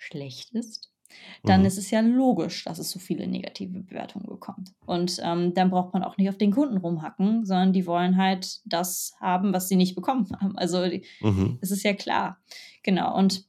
[0.00, 0.90] schlecht ist,
[1.42, 1.66] dann mhm.
[1.66, 4.72] ist es ja logisch, dass es so viele negative Bewertungen bekommt.
[4.86, 8.60] Und ähm, dann braucht man auch nicht auf den Kunden rumhacken, sondern die wollen halt
[8.64, 10.56] das haben, was sie nicht bekommen haben.
[10.56, 10.86] Also
[11.20, 11.58] mhm.
[11.60, 12.38] es ist ja klar.
[12.82, 13.16] Genau.
[13.16, 13.44] Und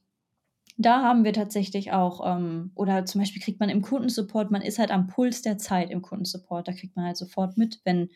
[0.78, 4.78] da haben wir tatsächlich auch, ähm, oder zum Beispiel kriegt man im Kundensupport, man ist
[4.78, 8.10] halt am Puls der Zeit im Kundensupport, da kriegt man halt sofort mit, wenn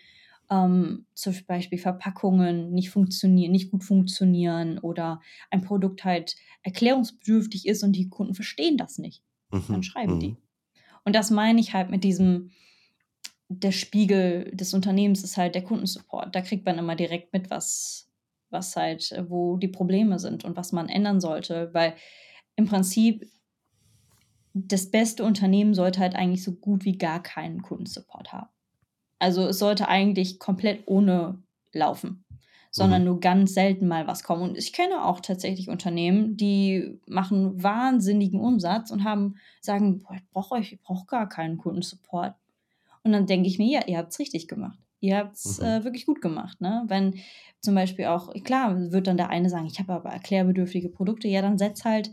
[0.50, 7.82] ähm, zum Beispiel Verpackungen nicht funktionieren, nicht gut funktionieren oder ein Produkt halt erklärungsbedürftig ist
[7.82, 9.22] und die Kunden verstehen das nicht.
[9.50, 9.64] Mhm.
[9.68, 10.20] Dann schreiben mhm.
[10.20, 10.36] die.
[11.04, 12.50] Und das meine ich halt mit diesem,
[13.48, 16.34] der Spiegel des Unternehmens ist halt der Kundensupport.
[16.34, 18.10] Da kriegt man immer direkt mit, was,
[18.50, 21.70] was halt, wo die Probleme sind und was man ändern sollte.
[21.72, 21.94] Weil
[22.56, 23.30] im Prinzip
[24.52, 28.48] das beste Unternehmen sollte halt eigentlich so gut wie gar keinen Kundensupport haben.
[29.18, 31.38] Also es sollte eigentlich komplett ohne
[31.72, 32.24] laufen.
[32.70, 33.06] sondern mhm.
[33.06, 34.42] nur ganz selten mal was kommt.
[34.42, 40.28] Und ich kenne auch tatsächlich Unternehmen, die machen wahnsinnigen Umsatz und haben, sagen, boah, ich
[40.30, 42.34] brauche euch, ich brauche gar keinen Kundensupport.
[43.02, 44.78] Und dann denke ich mir, ja, ihr habt es richtig gemacht.
[45.00, 45.66] Ihr habt es mhm.
[45.66, 46.60] äh, wirklich gut gemacht.
[46.60, 46.84] Ne?
[46.88, 47.14] Wenn
[47.60, 51.40] zum Beispiel auch, klar, wird dann der eine sagen, ich habe aber erklärbedürftige Produkte, ja,
[51.40, 52.12] dann setz halt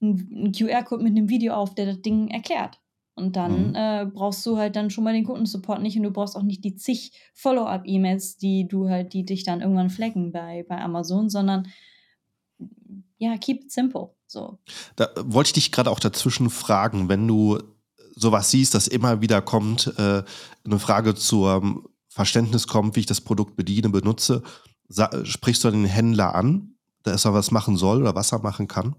[0.00, 2.80] einen QR-Code mit einem Video auf, der das Ding erklärt.
[3.14, 3.74] Und dann mhm.
[3.74, 6.64] äh, brauchst du halt dann schon mal den Kundensupport nicht und du brauchst auch nicht
[6.64, 11.68] die zig Follow-up-E-Mails, die du halt, die dich dann irgendwann flecken bei, bei Amazon, sondern
[13.18, 14.10] ja, keep it simple.
[14.26, 14.58] So.
[14.96, 17.58] Da wollte ich dich gerade auch dazwischen fragen, wenn du
[18.14, 20.22] sowas siehst, das immer wieder kommt, äh,
[20.64, 24.42] eine Frage zum Verständnis kommt, wie ich das Produkt bediene, benutze,
[25.24, 28.96] sprichst du den Händler an, dass er was machen soll oder was er machen kann?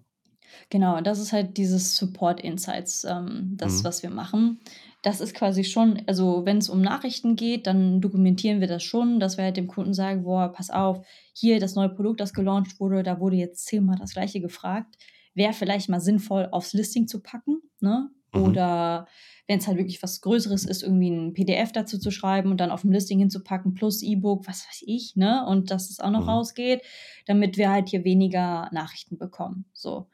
[0.69, 3.83] Genau, das ist halt dieses Support Insights, ähm, das, Mhm.
[3.85, 4.59] was wir machen.
[5.03, 9.19] Das ist quasi schon, also wenn es um Nachrichten geht, dann dokumentieren wir das schon,
[9.19, 12.79] dass wir halt dem Kunden sagen, boah, pass auf, hier das neue Produkt, das gelauncht
[12.79, 14.95] wurde, da wurde jetzt zehnmal das gleiche gefragt.
[15.33, 18.09] Wäre vielleicht mal sinnvoll, aufs Listing zu packen, ne?
[18.33, 18.43] Mhm.
[18.43, 19.07] Oder
[19.47, 22.71] wenn es halt wirklich was Größeres ist, irgendwie ein PDF dazu zu schreiben und dann
[22.71, 25.45] auf dem Listing hinzupacken, plus E-Book, was weiß ich, ne?
[25.47, 26.29] Und dass es auch noch Mhm.
[26.29, 26.81] rausgeht,
[27.25, 29.65] damit wir halt hier weniger Nachrichten bekommen.
[29.73, 30.07] So.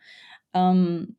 [0.54, 1.18] Ähm,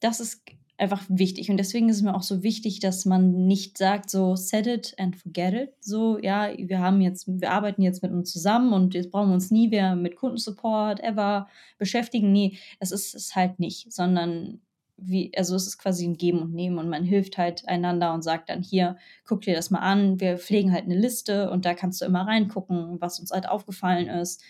[0.00, 0.42] das ist
[0.78, 1.50] einfach wichtig.
[1.50, 4.94] Und deswegen ist es mir auch so wichtig, dass man nicht sagt, so set it
[4.98, 5.72] and forget it.
[5.80, 9.34] So, ja, wir haben jetzt, wir arbeiten jetzt mit uns zusammen und jetzt brauchen wir
[9.34, 12.32] uns nie mehr mit Kundensupport ever beschäftigen.
[12.32, 14.62] Nee, das ist es halt nicht, sondern
[15.02, 18.22] wie, also es ist quasi ein Geben und Nehmen und man hilft halt einander und
[18.22, 21.74] sagt dann hier, guck dir das mal an, wir pflegen halt eine Liste und da
[21.74, 24.42] kannst du immer reingucken, was uns halt aufgefallen ist.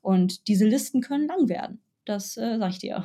[0.00, 1.80] Und diese Listen können lang werden.
[2.04, 3.04] Das äh, sag ich dir.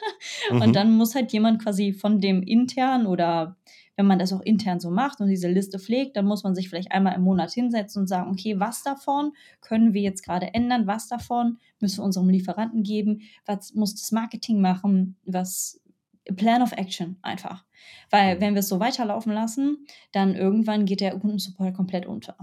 [0.50, 0.72] und mhm.
[0.72, 3.56] dann muss halt jemand quasi von dem intern oder
[3.98, 6.68] wenn man das auch intern so macht und diese Liste pflegt, dann muss man sich
[6.68, 10.86] vielleicht einmal im Monat hinsetzen und sagen, okay, was davon können wir jetzt gerade ändern?
[10.86, 13.22] Was davon müssen wir unserem Lieferanten geben?
[13.44, 15.16] Was muss das Marketing machen?
[15.26, 15.80] Was
[16.36, 17.64] Plan of Action einfach.
[18.10, 18.40] Weil mhm.
[18.40, 22.36] wenn wir es so weiterlaufen lassen, dann irgendwann geht der Kundensupport komplett unter.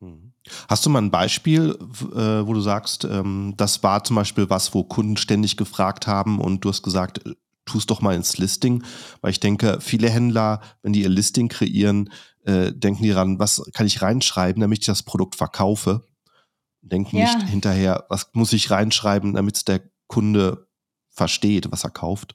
[0.00, 0.32] Mhm.
[0.68, 1.76] Hast du mal ein Beispiel,
[2.12, 6.40] äh, wo du sagst, ähm, das war zum Beispiel was, wo Kunden ständig gefragt haben
[6.40, 8.84] und du hast gesagt, äh, tu es doch mal ins Listing,
[9.22, 12.10] weil ich denke, viele Händler, wenn die ihr Listing kreieren,
[12.44, 16.04] äh, denken die ran, was kann ich reinschreiben, damit ich das Produkt verkaufe.
[16.82, 17.24] Denken ja.
[17.24, 20.66] nicht hinterher, was muss ich reinschreiben, damit es der Kunde
[21.08, 22.34] versteht, was er kauft.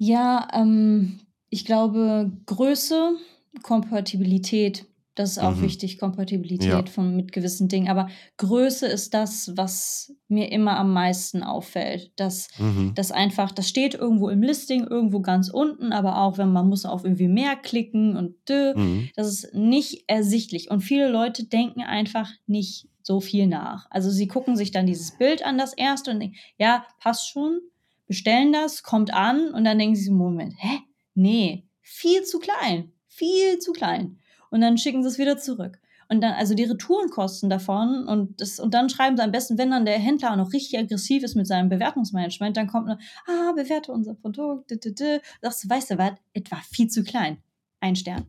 [0.00, 3.16] Ja, ähm, ich glaube, Größe,
[3.62, 4.86] Kompatibilität
[5.18, 5.62] das ist auch Mhm.
[5.62, 6.92] wichtig, Kompatibilität Ja.
[6.92, 7.88] von mit gewissen Dingen.
[7.88, 12.10] Aber Größe ist das, was mir immer am meisten auffällt.
[12.16, 12.92] Dass Mhm.
[12.94, 16.84] das einfach das steht irgendwo im Listing, irgendwo ganz unten, aber auch wenn man muss
[16.84, 19.08] auf irgendwie mehr klicken und dö, Mhm.
[19.16, 20.70] das ist nicht ersichtlich.
[20.70, 23.86] Und viele Leute denken einfach nicht so viel nach.
[23.90, 27.58] Also, sie gucken sich dann dieses Bild an, das erste und denken: „Ja, passt schon“,
[28.06, 30.80] bestellen das, kommt an und dann denken sie sich: „Moment, hä?
[31.14, 34.18] Ne, viel zu klein, viel zu klein.“
[34.50, 35.78] und dann schicken sie es wieder zurück.
[36.08, 39.72] Und dann, also die Retourenkosten davon und das, und dann schreiben sie am besten, wenn
[39.72, 43.52] dann der Händler auch noch richtig aggressiv ist mit seinem Bewertungsmanagement, dann kommt nur, ah,
[43.56, 45.20] bewerte unser Produkt, d, d, d.
[45.42, 47.38] sagst du, weißt du was, etwa viel zu klein.
[47.80, 48.26] Ein Stern.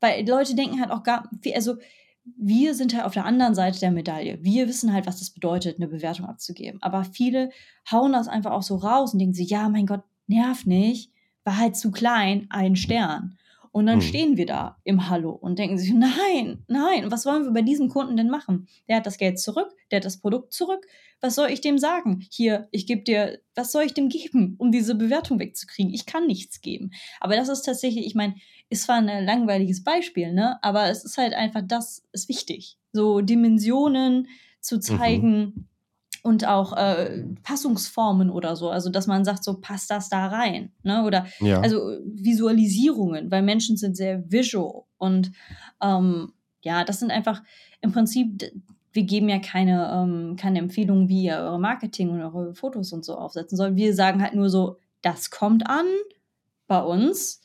[0.00, 1.76] Weil Leute denken halt auch gar, also
[2.36, 4.38] wir sind halt auf der anderen Seite der Medaille.
[4.42, 6.82] Wir wissen halt, was das bedeutet, eine Bewertung abzugeben.
[6.82, 7.50] Aber viele
[7.90, 11.12] hauen das einfach auch so raus und denken sich, ja, mein Gott, nerv nicht,
[11.44, 13.38] war halt zu klein, ein Stern.
[13.70, 14.02] Und dann mhm.
[14.02, 17.90] stehen wir da im Hallo und denken sich, nein, nein, was wollen wir bei diesem
[17.90, 18.68] Kunden denn machen?
[18.88, 20.86] Der hat das Geld zurück, der hat das Produkt zurück.
[21.20, 22.26] Was soll ich dem sagen?
[22.30, 25.92] Hier, ich gebe dir, was soll ich dem geben, um diese Bewertung wegzukriegen?
[25.92, 26.90] Ich kann nichts geben.
[27.20, 28.36] Aber das ist tatsächlich, ich meine,
[28.68, 30.58] ist zwar ein langweiliges Beispiel, ne?
[30.62, 32.78] Aber es ist halt einfach, das ist wichtig.
[32.92, 34.28] So Dimensionen
[34.60, 34.80] zu mhm.
[34.80, 35.38] zeigen.
[35.38, 35.68] Mhm
[36.26, 38.68] und auch äh, Passungsformen oder so.
[38.68, 40.72] Also, dass man sagt, so passt das da rein.
[40.82, 41.04] Ne?
[41.04, 41.60] Oder ja.
[41.60, 44.82] also Visualisierungen, weil Menschen sind sehr visual.
[44.98, 45.30] Und
[45.80, 47.44] ähm, ja, das sind einfach
[47.80, 48.52] im Prinzip,
[48.92, 53.04] wir geben ja keine, ähm, keine Empfehlungen, wie ihr eure Marketing und eure Fotos und
[53.04, 53.76] so aufsetzen sollt.
[53.76, 55.86] Wir sagen halt nur so, das kommt an
[56.66, 57.40] bei uns.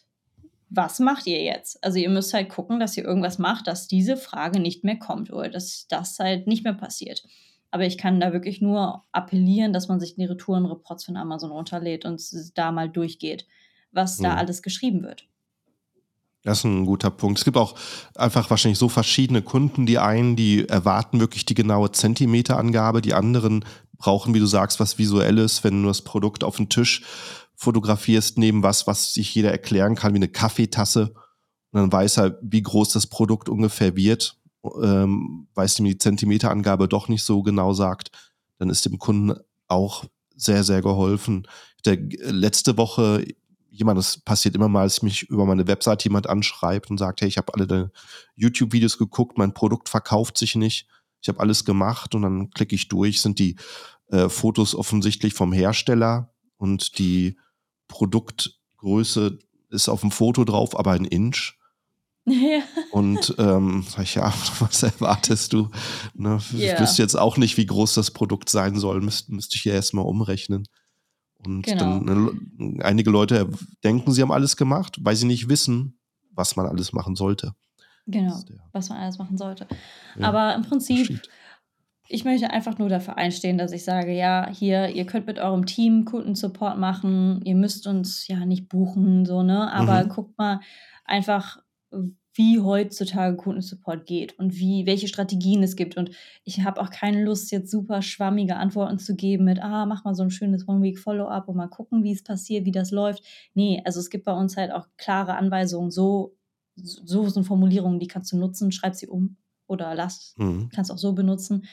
[0.74, 1.84] Was macht ihr jetzt?
[1.84, 5.32] Also ihr müsst halt gucken, dass ihr irgendwas macht, dass diese Frage nicht mehr kommt
[5.32, 7.24] oder dass das halt nicht mehr passiert.
[7.72, 12.06] Aber ich kann da wirklich nur appellieren, dass man sich die Retourenreports von Amazon runterlädt
[12.06, 12.22] und
[12.56, 13.48] da mal durchgeht,
[13.92, 14.38] was da mhm.
[14.38, 15.28] alles geschrieben wird.
[16.44, 17.38] Das ist ein guter Punkt.
[17.38, 17.76] Es gibt auch
[18.16, 19.86] einfach wahrscheinlich so verschiedene Kunden.
[19.86, 23.02] Die einen, die erwarten wirklich die genaue Zentimeterangabe.
[23.02, 23.64] Die anderen
[23.98, 27.04] brauchen, wie du sagst, was Visuelles, wenn du das Produkt auf den Tisch
[27.62, 31.14] fotografierst, neben was, was sich jeder erklären kann, wie eine Kaffeetasse.
[31.72, 34.38] Und dann weiß er, wie groß das Produkt ungefähr wird.
[34.82, 38.12] ähm, weil es ihm die Zentimeterangabe doch nicht so genau sagt,
[38.58, 41.48] dann ist dem Kunden auch sehr, sehr geholfen.
[41.86, 41.98] Der,
[42.32, 43.26] letzte Woche
[43.70, 47.28] jemand, das passiert immer mal, dass mich über meine Website jemand anschreibt und sagt, hey,
[47.28, 47.92] ich habe alle
[48.36, 50.88] YouTube-Videos geguckt, mein Produkt verkauft sich nicht,
[51.22, 53.56] ich habe alles gemacht und dann klicke ich durch, sind die
[54.08, 57.38] äh, Fotos offensichtlich vom Hersteller und die
[57.92, 59.38] Produktgröße
[59.70, 61.54] ist auf dem Foto drauf, aber ein Inch.
[62.26, 62.62] Ja.
[62.92, 65.70] Und ähm, sag ich, ja, was erwartest du?
[66.14, 66.74] Ne, yeah.
[66.74, 69.74] Ich wüsste jetzt auch nicht, wie groß das Produkt sein soll, müsste müsst ich ja
[69.74, 70.66] erstmal umrechnen.
[71.46, 72.00] Und genau.
[72.00, 72.06] dann
[72.58, 73.50] ne, einige Leute
[73.84, 76.00] denken, sie haben alles gemacht, weil sie nicht wissen,
[76.32, 77.54] was man alles machen sollte.
[78.08, 78.40] Genau,
[78.72, 79.68] was man alles machen sollte.
[80.18, 81.22] Ja, Aber im Prinzip,
[82.08, 85.66] ich möchte einfach nur dafür einstehen, dass ich sage, ja, hier, ihr könnt mit eurem
[85.66, 89.72] Team Kundensupport machen, ihr müsst uns ja nicht buchen, so, ne?
[89.72, 90.10] Aber mhm.
[90.10, 90.60] guckt mal
[91.06, 91.62] einfach,
[92.34, 95.98] wie heutzutage Kundensupport geht und wie, welche Strategien es gibt.
[95.98, 96.12] Und
[96.44, 100.16] ich habe auch keine Lust, jetzt super schwammige Antworten zu geben mit, ah, mach mal
[100.16, 103.24] so ein schönes One-Week-Follow-up und mal gucken, wie es passiert, wie das läuft.
[103.54, 106.38] Nee, also es gibt bei uns halt auch klare Anweisungen, so,
[106.76, 109.38] so sind Formulierungen, die kannst du nutzen, schreib sie um
[109.72, 110.70] oder lass, mhm.
[110.74, 111.66] kannst auch so benutzen,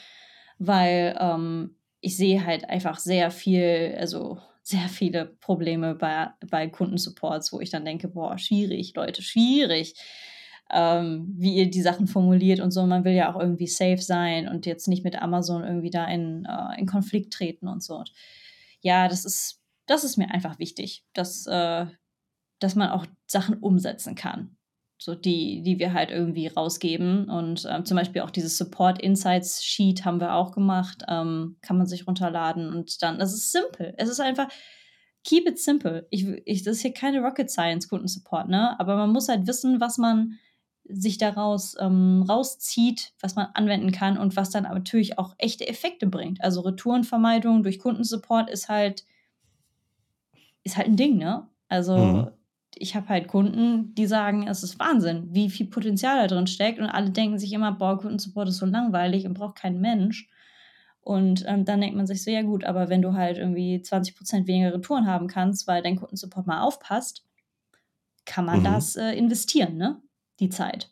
[0.59, 7.53] weil ähm, ich sehe halt einfach sehr viel, also sehr viele Probleme bei, bei Kundensupports,
[7.53, 9.95] wo ich dann denke, boah, schwierig, Leute, schwierig
[10.71, 12.85] ähm, wie ihr die Sachen formuliert und so.
[12.87, 16.45] Man will ja auch irgendwie safe sein und jetzt nicht mit Amazon irgendwie da in,
[16.45, 17.97] äh, in Konflikt treten und so.
[17.97, 18.13] Und
[18.81, 21.87] ja, das ist, das ist mir einfach wichtig, dass, äh,
[22.59, 24.57] dass man auch Sachen umsetzen kann.
[25.01, 27.31] So die, die wir halt irgendwie rausgeben.
[27.31, 31.05] Und ähm, zum Beispiel auch dieses Support Insights Sheet haben wir auch gemacht.
[31.09, 33.95] Ähm, kann man sich runterladen und dann, das ist simpel.
[33.97, 34.49] Es ist einfach,
[35.25, 36.07] keep it simple.
[36.11, 38.79] Ich, ich, das ist hier keine Rocket Science Kundensupport, ne?
[38.81, 40.39] Aber man muss halt wissen, was man,
[40.89, 46.07] sich daraus ähm, rauszieht, was man anwenden kann und was dann natürlich auch echte Effekte
[46.07, 46.43] bringt.
[46.43, 49.05] Also Retourenvermeidung durch Kundensupport ist halt
[50.65, 51.49] ist halt ein Ding, ne?
[51.69, 52.31] Also mhm.
[52.81, 56.79] Ich habe halt Kunden, die sagen, es ist Wahnsinn, wie viel Potenzial da drin steckt
[56.79, 60.29] und alle denken sich immer, boah, Kundensupport ist so langweilig und braucht kein Mensch.
[61.01, 64.47] Und ähm, dann denkt man sich so, ja gut, aber wenn du halt irgendwie 20%
[64.47, 67.25] weniger Retouren haben kannst, weil dein Kundensupport mal aufpasst,
[68.27, 68.65] kann man mhm.
[68.65, 70.03] das äh, investieren, ne?
[70.39, 70.91] die Zeit.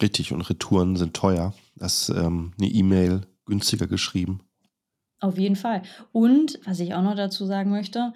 [0.00, 1.54] Richtig, und Retouren sind teuer.
[1.76, 4.40] Das ist ähm, eine E-Mail günstiger geschrieben.
[5.20, 5.82] Auf jeden Fall.
[6.12, 8.12] Und was ich auch noch dazu sagen möchte,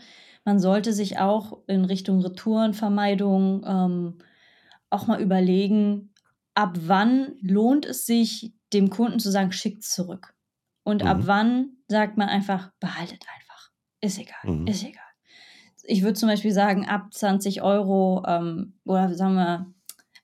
[0.49, 4.19] man sollte sich auch in Richtung Retourenvermeidung ähm,
[4.89, 6.15] auch mal überlegen,
[6.55, 10.33] ab wann lohnt es sich, dem Kunden zu sagen, schickt zurück.
[10.85, 11.09] Und mhm.
[11.09, 13.73] ab wann sagt man einfach, behaltet einfach.
[14.01, 14.67] Ist egal, mhm.
[14.67, 15.03] ist egal.
[15.83, 19.67] Ich würde zum Beispiel sagen, ab 20 Euro ähm, oder sagen wir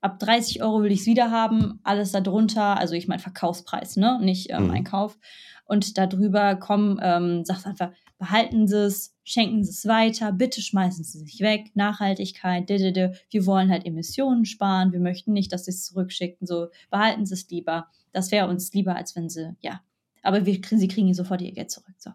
[0.01, 4.19] ab 30 Euro will ich es wieder haben, alles darunter, also ich meine Verkaufspreis, ne,
[4.23, 4.71] nicht ähm, mhm.
[4.71, 5.19] Einkauf.
[5.67, 7.91] Und darüber kommen, ähm, sagt einfach,
[8.25, 13.13] behalten Sie es, schenken Sie es weiter, bitte schmeißen Sie es nicht weg, Nachhaltigkeit, didede.
[13.29, 17.35] wir wollen halt Emissionen sparen, wir möchten nicht, dass Sie es zurückschicken, so behalten Sie
[17.35, 17.89] es lieber.
[18.13, 19.83] Das wäre uns lieber, als wenn Sie, ja,
[20.23, 21.97] aber wir, Sie kriegen sofort Ihr Geld zurück.
[21.99, 22.13] So.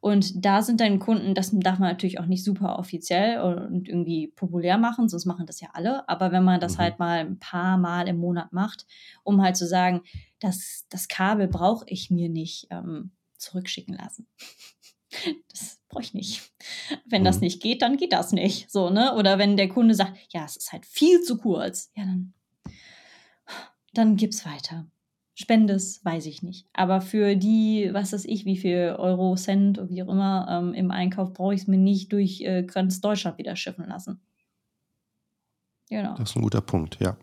[0.00, 4.28] Und da sind dann Kunden, das darf man natürlich auch nicht super offiziell und irgendwie
[4.28, 6.06] populär machen, sonst machen das ja alle.
[6.06, 6.82] Aber wenn man das mhm.
[6.82, 8.86] halt mal ein paar Mal im Monat macht,
[9.22, 10.02] um halt zu sagen,
[10.38, 14.26] das, das Kabel brauche ich mir nicht ähm, zurückschicken lassen.
[15.48, 16.52] Das brauche ich nicht.
[17.04, 17.26] Wenn mhm.
[17.26, 18.70] das nicht geht, dann geht das nicht.
[18.70, 19.14] So, ne?
[19.14, 22.32] Oder wenn der Kunde sagt, ja, es ist halt viel zu kurz, ja, dann,
[23.92, 24.86] dann gib's weiter.
[25.34, 26.68] Spendes, weiß ich nicht.
[26.74, 30.90] Aber für die, was weiß ich, wie viel Euro, Cent, wie auch immer, ähm, im
[30.90, 34.20] Einkauf brauche ich es mir nicht durch äh, ganz Deutschland wieder schiffen lassen.
[35.88, 36.14] Genau.
[36.14, 37.16] Das ist ein guter Punkt, ja.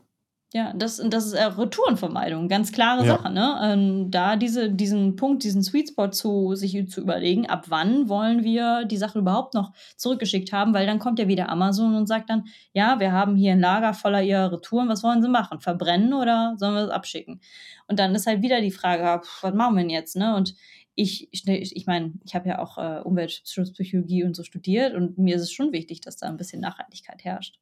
[0.54, 3.18] Ja, das, das ist äh, Retourenvermeidung, ganz klare ja.
[3.18, 3.34] Sache.
[3.34, 3.60] Ne?
[3.64, 8.44] Ähm, da diese, diesen Punkt, diesen Sweet Spot zu sich zu überlegen, ab wann wollen
[8.44, 12.30] wir die Sache überhaupt noch zurückgeschickt haben, weil dann kommt ja wieder Amazon und sagt
[12.30, 15.60] dann, ja, wir haben hier ein Lager voller ihrer Retouren, was wollen sie machen?
[15.60, 17.42] Verbrennen oder sollen wir es abschicken?
[17.88, 20.16] Und dann ist halt wieder die Frage, was machen wir denn jetzt?
[20.16, 20.34] Ne?
[20.34, 20.56] Und
[20.96, 25.36] ich, ich, ich meine, ich habe ja auch äh, Umweltschutzpsychologie und so studiert und mir
[25.36, 27.60] ist es schon wichtig, dass da ein bisschen Nachhaltigkeit herrscht.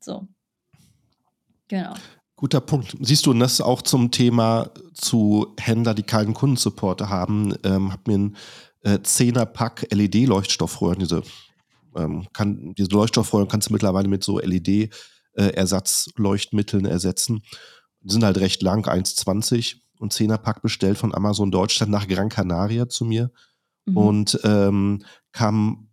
[0.00, 0.26] So.
[1.68, 1.94] Genau.
[2.36, 2.96] Guter Punkt.
[3.00, 8.06] Siehst du, und das auch zum Thema zu Händler, die keinen Kundensupport haben, ähm, hab
[8.06, 8.36] mir ein
[8.82, 11.22] äh, 10er-Pack LED-Leuchtstoffröhren, diese,
[11.96, 17.40] ähm, kann, diese Leuchtstoffröhren kannst du mittlerweile mit so LED-Ersatzleuchtmitteln äh, ersetzen.
[18.02, 22.86] Die sind halt recht lang, 1,20 und 10er-Pack bestellt von Amazon Deutschland nach Gran Canaria
[22.86, 23.30] zu mir
[23.86, 23.96] mhm.
[23.96, 25.02] und ähm,
[25.32, 25.88] kam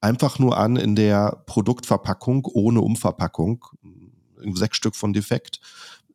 [0.00, 3.64] einfach nur an in der Produktverpackung ohne Umverpackung
[4.54, 5.60] sechs Stück von defekt.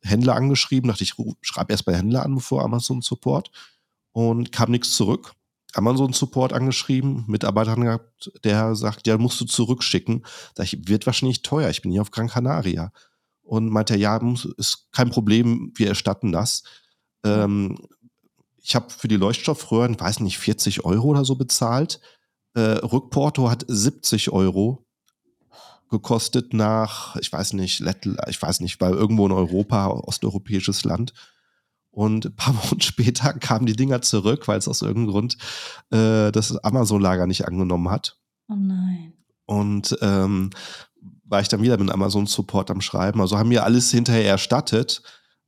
[0.01, 3.51] Händler angeschrieben, dachte ich, schreibe erst bei Händler an, bevor Amazon Support.
[4.11, 5.33] Und kam nichts zurück.
[5.73, 10.25] Amazon Support angeschrieben, Mitarbeiter gehabt, der sagt, ja, musst du zurückschicken.
[10.55, 12.91] Da ich, wird wahrscheinlich teuer, ich bin hier auf Gran Canaria.
[13.43, 14.19] Und meinte ja,
[14.57, 16.63] ist kein Problem, wir erstatten das.
[17.23, 17.77] Ähm,
[18.57, 22.01] ich habe für die Leuchtstoffröhren, weiß nicht, 40 Euro oder so bezahlt.
[22.55, 24.86] Äh, Rückporto hat 70 Euro
[25.89, 31.13] gekostet nach, ich weiß nicht, Lettl ich weiß nicht, war irgendwo in Europa, osteuropäisches Land.
[31.91, 35.37] Und ein paar Wochen später kamen die Dinger zurück, weil es aus irgendeinem Grund
[35.91, 38.17] äh, das Amazon-Lager nicht angenommen hat.
[38.49, 39.13] Oh nein.
[39.45, 40.49] Und ähm,
[41.23, 43.21] war ich dann wieder mit Amazon Support am Schreiben.
[43.21, 45.01] Also haben mir alles hinterher erstattet.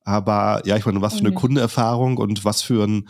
[0.03, 3.03] Aber ja, ich meine, was für eine Kundenerfahrung und was für eine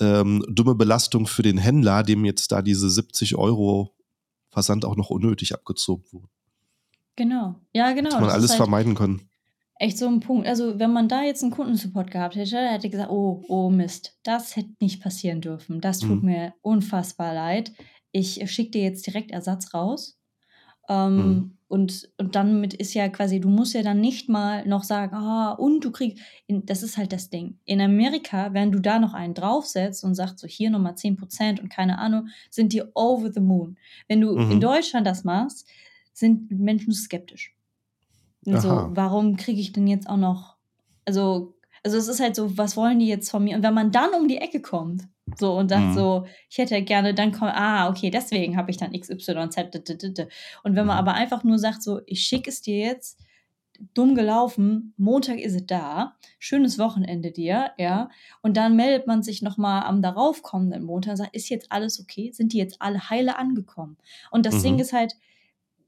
[0.00, 3.94] ähm, dumme Belastung für den Händler, dem jetzt da diese 70 Euro
[4.48, 6.30] Versand auch noch unnötig abgezogen wurden.
[7.16, 7.56] Genau.
[7.72, 8.10] Ja, genau.
[8.10, 9.28] Hätte man alles halt vermeiden können.
[9.78, 10.46] Echt so ein Punkt.
[10.46, 14.18] Also, wenn man da jetzt einen Kundensupport gehabt hätte, hätte ich gesagt, oh, oh Mist,
[14.22, 15.80] das hätte nicht passieren dürfen.
[15.80, 16.30] Das tut mhm.
[16.30, 17.72] mir unfassbar leid.
[18.10, 20.18] Ich schicke dir jetzt direkt Ersatz raus.
[20.88, 21.56] Ähm, mhm.
[21.68, 25.16] Und, und dann mit ist ja quasi, du musst ja dann nicht mal noch sagen,
[25.16, 27.58] ah, und du kriegst, in, das ist halt das Ding.
[27.64, 31.68] In Amerika, wenn du da noch einen draufsetzt und sagst, so hier nochmal 10% und
[31.68, 33.76] keine Ahnung, sind die over the moon.
[34.06, 34.52] Wenn du mhm.
[34.52, 35.68] in Deutschland das machst,
[36.16, 37.54] sind Menschen skeptisch.
[38.46, 40.56] Und so, warum kriege ich denn jetzt auch noch,
[41.04, 43.56] also, also es ist halt so, was wollen die jetzt von mir?
[43.56, 45.94] Und wenn man dann um die Ecke kommt, so und sagt mhm.
[45.94, 49.28] so, ich hätte gerne, dann kommt, ah, okay, deswegen habe ich dann XYZ.
[50.62, 50.90] Und wenn man mhm.
[50.90, 53.20] aber einfach nur sagt, so, ich schicke es dir jetzt,
[53.92, 58.08] dumm gelaufen, Montag ist es da, schönes Wochenende dir, ja,
[58.40, 62.30] und dann meldet man sich nochmal am daraufkommenden Montag und sagt, ist jetzt alles okay?
[62.32, 63.98] Sind die jetzt alle heile angekommen?
[64.30, 64.62] Und das mhm.
[64.62, 65.14] Ding ist halt,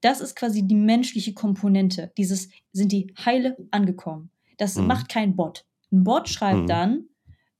[0.01, 2.13] das ist quasi die menschliche Komponente.
[2.17, 4.31] Dieses, sind die heile angekommen?
[4.57, 4.87] Das mhm.
[4.87, 5.65] macht kein Bot.
[5.93, 6.67] Ein Bot schreibt mhm.
[6.67, 7.05] dann,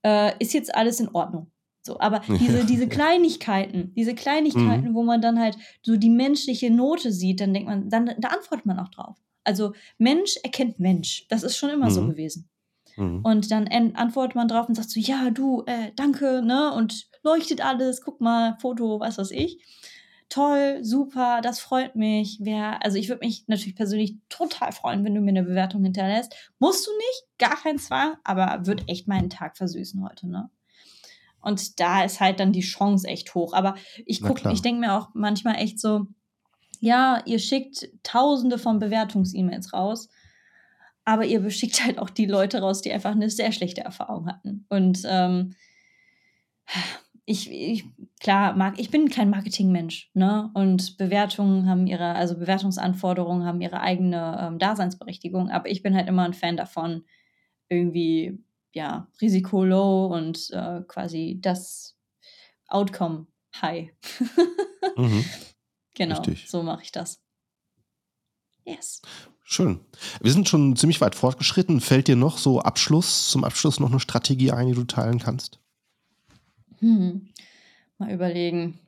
[0.03, 1.51] äh, ist jetzt alles in Ordnung.
[1.81, 4.93] So, aber diese, diese Kleinigkeiten, diese Kleinigkeiten, mhm.
[4.93, 8.65] wo man dann halt so die menschliche Note sieht, dann denkt man, dann da antwortet
[8.65, 9.17] man auch drauf.
[9.43, 11.25] Also Mensch erkennt Mensch.
[11.29, 12.09] Das ist schon immer so mhm.
[12.11, 12.49] gewesen.
[12.97, 13.21] Mhm.
[13.23, 16.73] Und dann antwortet man drauf und sagt so, ja, du, äh, danke, ne?
[16.73, 19.59] Und leuchtet alles, guck mal, Foto, was weiß ich
[20.29, 22.37] toll, super, das freut mich.
[22.41, 26.35] Wer, also ich würde mich natürlich persönlich total freuen, wenn du mir eine Bewertung hinterlässt.
[26.59, 30.49] Musst du nicht, gar kein Zwang, aber wird echt meinen Tag versüßen heute, ne?
[31.41, 33.53] Und da ist halt dann die Chance echt hoch.
[33.53, 33.75] Aber
[34.05, 36.07] ich gucke, ich denke mir auch manchmal echt so,
[36.81, 40.09] ja, ihr schickt tausende von Bewertungs-E-Mails raus,
[41.05, 44.65] aber ihr beschickt halt auch die Leute raus, die einfach eine sehr schlechte Erfahrung hatten.
[44.69, 45.55] Und ähm,
[47.29, 47.85] ich, ich,
[48.19, 50.49] klar, mag, ich bin kein Marketingmensch, ne?
[50.55, 56.07] Und Bewertungen haben ihre, also Bewertungsanforderungen haben ihre eigene ähm, Daseinsberechtigung, aber ich bin halt
[56.07, 57.05] immer ein Fan davon,
[57.69, 61.95] irgendwie, ja, Risiko low und äh, quasi das
[62.67, 63.27] Outcome
[63.61, 63.91] high.
[64.97, 65.23] mhm.
[65.93, 66.49] Genau, Richtig.
[66.49, 67.21] so mache ich das.
[68.65, 69.03] Yes.
[69.43, 69.81] Schön.
[70.19, 71.79] Wir sind schon ziemlich weit fortgeschritten.
[71.79, 75.59] Fällt dir noch so Abschluss, zum Abschluss noch eine Strategie ein, die du teilen kannst?
[76.79, 77.29] Hm.
[77.97, 78.79] Mal überlegen.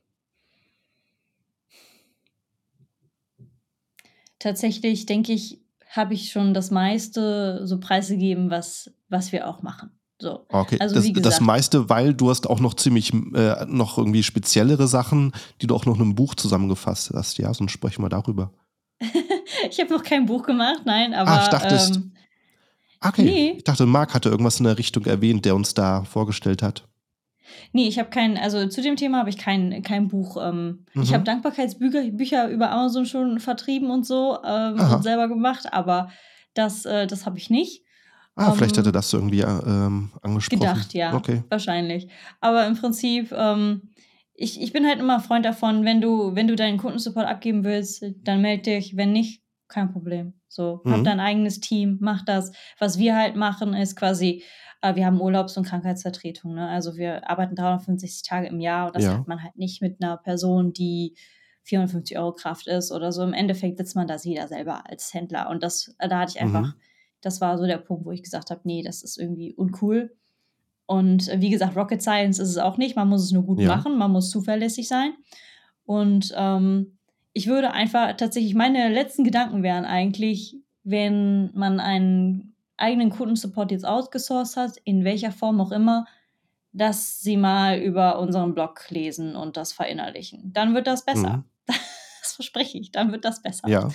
[4.39, 9.91] Tatsächlich denke ich, habe ich schon das meiste so preisgegeben, was, was wir auch machen.
[10.19, 10.45] So.
[10.49, 14.87] Okay, also, das, das meiste, weil du hast auch noch ziemlich äh, noch irgendwie speziellere
[14.87, 17.39] Sachen, die du auch noch in einem Buch zusammengefasst hast.
[17.39, 18.53] Ja, sonst sprechen wir darüber.
[19.69, 21.31] ich habe noch kein Buch gemacht, nein, aber.
[21.31, 22.11] Ach, ich dachte, ähm,
[23.01, 23.23] okay.
[23.23, 23.53] Nee.
[23.57, 26.87] Ich dachte, Marc hatte irgendwas in der Richtung erwähnt, der uns da vorgestellt hat.
[27.73, 30.37] Nee, ich habe kein, also zu dem Thema habe ich kein, kein Buch.
[30.41, 31.01] Ähm, mhm.
[31.01, 36.09] Ich habe Dankbarkeitsbücher Bücher über Amazon schon vertrieben und so ähm, und selber gemacht, aber
[36.53, 37.83] das, äh, das habe ich nicht.
[38.35, 40.59] Ah, ähm, vielleicht hätte das irgendwie ähm, angesprochen.
[40.59, 41.13] Gedacht, ja.
[41.13, 41.43] Okay.
[41.49, 42.07] Wahrscheinlich.
[42.39, 43.91] Aber im Prinzip, ähm,
[44.33, 48.03] ich, ich bin halt immer Freund davon, wenn du, wenn du deinen Kundensupport abgeben willst,
[48.23, 48.95] dann melde dich.
[48.95, 50.33] Wenn nicht, kein Problem.
[50.47, 50.91] So, mhm.
[50.91, 52.51] hab dein eigenes Team, mach das.
[52.79, 54.43] Was wir halt machen, ist quasi äh,
[54.81, 56.55] wir haben Urlaubs- und Krankheitsvertretung.
[56.55, 56.67] Ne?
[56.67, 59.17] Also wir arbeiten 365 Tage im Jahr und das ja.
[59.17, 61.15] hat man halt nicht mit einer Person, die
[61.63, 63.23] 450 Euro Kraft ist oder so.
[63.23, 65.49] Im Endeffekt sitzt man da jeder selber als Händler.
[65.49, 66.73] Und das, äh, da hatte ich einfach, mhm.
[67.21, 70.15] das war so der Punkt, wo ich gesagt habe, nee, das ist irgendwie uncool.
[70.87, 72.95] Und äh, wie gesagt, Rocket Science ist es auch nicht.
[72.95, 73.67] Man muss es nur gut ja.
[73.67, 75.13] machen, man muss zuverlässig sein.
[75.85, 76.97] Und ähm,
[77.33, 82.50] ich würde einfach tatsächlich, meine letzten Gedanken wären eigentlich, wenn man einen
[82.81, 86.05] eigenen Kundensupport jetzt outgesourced hat, in welcher Form auch immer,
[86.73, 90.51] dass sie mal über unseren Blog lesen und das verinnerlichen.
[90.53, 91.37] Dann wird das besser.
[91.37, 91.43] Mhm.
[92.21, 93.67] Das verspreche ich, dann wird das besser.
[93.67, 93.89] Ja.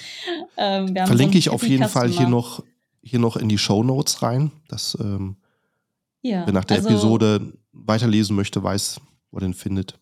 [0.56, 2.64] Ähm, Verlinke so ich auf jeden Fall hier noch
[3.00, 5.36] hier noch in die Show Notes rein, dass ähm,
[6.22, 10.00] ja, wer nach der also, Episode weiterlesen möchte, weiß, wo er den findet.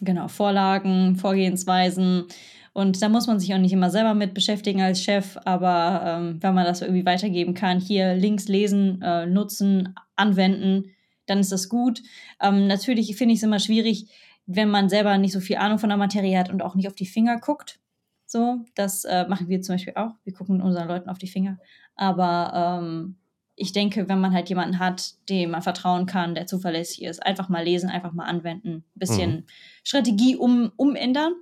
[0.00, 2.24] Genau, Vorlagen, Vorgehensweisen.
[2.72, 6.42] Und da muss man sich auch nicht immer selber mit beschäftigen als Chef, aber ähm,
[6.42, 10.90] wenn man das irgendwie weitergeben kann, hier Links lesen, äh, nutzen, anwenden,
[11.26, 12.02] dann ist das gut.
[12.40, 14.10] Ähm, natürlich finde ich es immer schwierig,
[14.46, 16.94] wenn man selber nicht so viel Ahnung von der Materie hat und auch nicht auf
[16.94, 17.78] die Finger guckt.
[18.26, 20.12] So, das äh, machen wir zum Beispiel auch.
[20.24, 21.58] Wir gucken unseren Leuten auf die Finger.
[21.94, 23.16] Aber ähm,
[23.62, 27.48] ich denke, wenn man halt jemanden hat, dem man vertrauen kann, der zuverlässig ist, einfach
[27.48, 29.44] mal lesen, einfach mal anwenden, ein bisschen mhm.
[29.84, 31.34] Strategie um, umändern.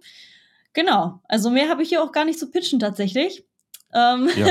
[0.74, 1.22] Genau.
[1.28, 3.46] Also mehr habe ich hier auch gar nicht zu pitchen tatsächlich.
[3.94, 4.48] Ähm ja.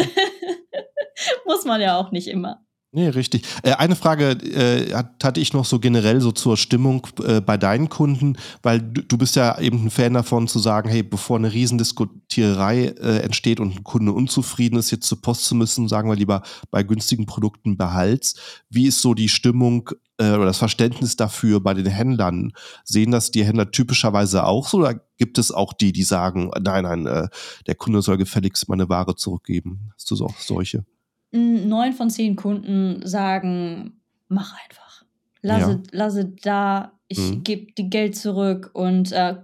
[1.45, 2.65] Muss man ja auch nicht immer.
[2.91, 3.43] Nee, richtig.
[3.61, 7.87] Äh, eine Frage äh, hatte ich noch so generell so zur Stimmung äh, bei deinen
[7.87, 12.85] Kunden, weil du, bist ja eben ein Fan davon zu sagen, hey, bevor eine Riesendiskutierei
[12.85, 16.41] äh, entsteht und ein Kunde unzufrieden ist, jetzt zur Post zu müssen, sagen wir lieber
[16.71, 18.33] bei günstigen Produkten behalts.
[18.71, 22.51] Wie ist so die Stimmung oder das Verständnis dafür bei den Händlern?
[22.83, 26.83] Sehen das die Händler typischerweise auch so oder gibt es auch die, die sagen, nein,
[26.83, 27.29] nein,
[27.67, 29.91] der Kunde soll gefälligst meine Ware zurückgeben?
[29.95, 30.83] Hast du so solche?
[31.31, 35.05] Neun von zehn Kunden sagen, mach einfach.
[35.41, 35.79] Lasse, ja.
[35.91, 37.43] lasse da, ich mhm.
[37.43, 38.71] gebe die Geld zurück.
[38.73, 39.35] Und äh,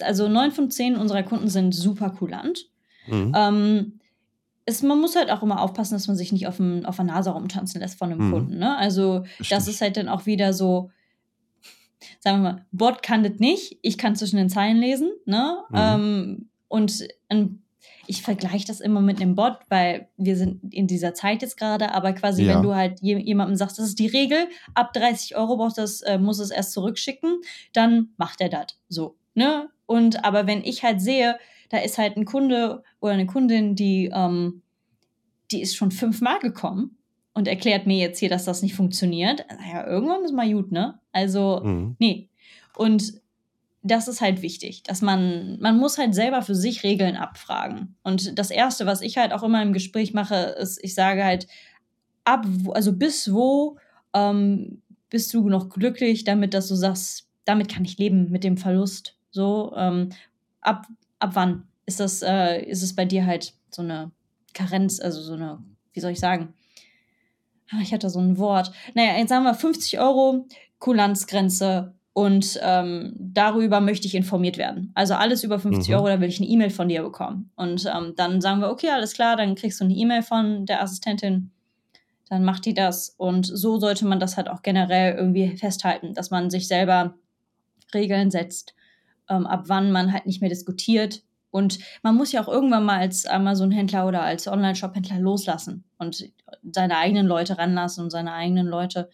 [0.00, 2.66] also neun von zehn unserer Kunden sind super kulant.
[3.06, 3.32] Mhm.
[3.34, 4.00] Ähm,
[4.66, 7.04] es, man muss halt auch immer aufpassen, dass man sich nicht auf, dem, auf der
[7.04, 8.32] Nase rumtanzen lässt von einem mhm.
[8.32, 8.58] Kunden.
[8.58, 8.76] Ne?
[8.76, 9.48] Also, Richtig.
[9.50, 10.90] das ist halt dann auch wieder so,
[12.20, 15.10] sagen wir mal, Bot kann das nicht, ich kann zwischen den Zeilen lesen.
[15.26, 15.58] Ne?
[15.68, 15.76] Mhm.
[15.76, 17.63] Ähm, und ein
[18.06, 21.94] ich vergleiche das immer mit einem Bot, weil wir sind in dieser Zeit jetzt gerade,
[21.94, 22.54] aber quasi, ja.
[22.54, 26.18] wenn du halt jemandem sagst, das ist die Regel, ab 30 Euro braucht das, äh,
[26.18, 27.40] muss es erst zurückschicken,
[27.72, 29.16] dann macht er das so.
[29.34, 29.68] Ne?
[29.86, 31.38] Und aber wenn ich halt sehe,
[31.70, 34.62] da ist halt ein Kunde oder eine Kundin, die, ähm,
[35.50, 36.96] die ist schon fünfmal gekommen
[37.34, 39.44] und erklärt mir jetzt hier, dass das nicht funktioniert.
[39.48, 41.00] Naja, irgendwann ist mal gut, ne?
[41.12, 41.96] Also, mhm.
[41.98, 42.28] nee.
[42.76, 43.20] Und
[43.84, 47.96] das ist halt wichtig, dass man, man muss halt selber für sich Regeln abfragen.
[48.02, 51.46] Und das Erste, was ich halt auch immer im Gespräch mache, ist, ich sage halt,
[52.24, 53.76] ab, also bis wo
[54.14, 54.80] ähm,
[55.10, 59.18] bist du noch glücklich damit, dass du sagst, damit kann ich leben, mit dem Verlust.
[59.30, 60.08] So, ähm,
[60.62, 60.86] ab,
[61.18, 64.12] ab wann ist das, äh, ist es bei dir halt so eine
[64.54, 65.62] Karenz, also so eine,
[65.92, 66.54] wie soll ich sagen?
[67.70, 68.72] Ah, ich hatte so ein Wort.
[68.94, 70.46] Naja, jetzt sagen wir 50 Euro,
[70.78, 74.92] Kulanzgrenze und ähm, darüber möchte ich informiert werden.
[74.94, 75.94] Also alles über 50 mhm.
[75.96, 77.50] Euro, da will ich eine E-Mail von dir bekommen.
[77.56, 80.80] Und ähm, dann sagen wir, okay, alles klar, dann kriegst du eine E-Mail von der
[80.80, 81.50] Assistentin,
[82.28, 83.08] dann macht die das.
[83.18, 87.14] Und so sollte man das halt auch generell irgendwie festhalten, dass man sich selber
[87.92, 88.76] Regeln setzt,
[89.28, 91.24] ähm, ab wann man halt nicht mehr diskutiert.
[91.50, 96.30] Und man muss ja auch irgendwann mal als Amazon-Händler oder als Online-Shop-Händler loslassen und
[96.62, 99.10] seine eigenen Leute ranlassen und seine eigenen Leute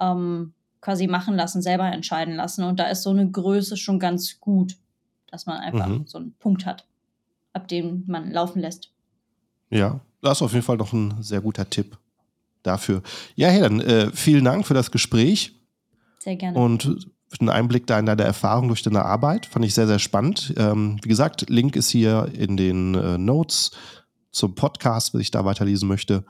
[0.00, 0.54] ähm,
[0.86, 2.62] quasi machen lassen, selber entscheiden lassen.
[2.62, 4.76] Und da ist so eine Größe schon ganz gut,
[5.26, 6.06] dass man einfach mhm.
[6.06, 6.86] so einen Punkt hat,
[7.52, 8.92] ab dem man laufen lässt.
[9.68, 11.98] Ja, das ist auf jeden Fall noch ein sehr guter Tipp
[12.62, 13.02] dafür.
[13.34, 15.56] Ja, dann äh, vielen Dank für das Gespräch.
[16.20, 16.56] Sehr gerne.
[16.56, 16.84] Und
[17.26, 19.46] für den Einblick da in deine Erfahrung durch deine Arbeit.
[19.46, 20.54] Fand ich sehr, sehr spannend.
[20.56, 23.72] Ähm, wie gesagt, Link ist hier in den äh, Notes
[24.30, 26.24] zum Podcast, wenn ich da weiterlesen möchte.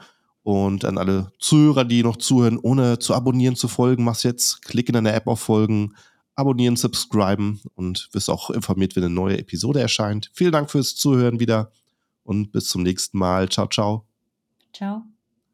[0.47, 4.63] Und an alle Zuhörer, die noch zuhören, ohne zu abonnieren, zu folgen, mach's jetzt.
[4.63, 5.97] Klick in deine App auf Folgen,
[6.37, 10.31] abonnieren, subscriben und wirst auch informiert, wenn eine neue Episode erscheint.
[10.35, 11.73] Vielen Dank fürs Zuhören wieder
[12.23, 13.49] und bis zum nächsten Mal.
[13.49, 14.07] Ciao, ciao.
[14.73, 15.16] Ciao.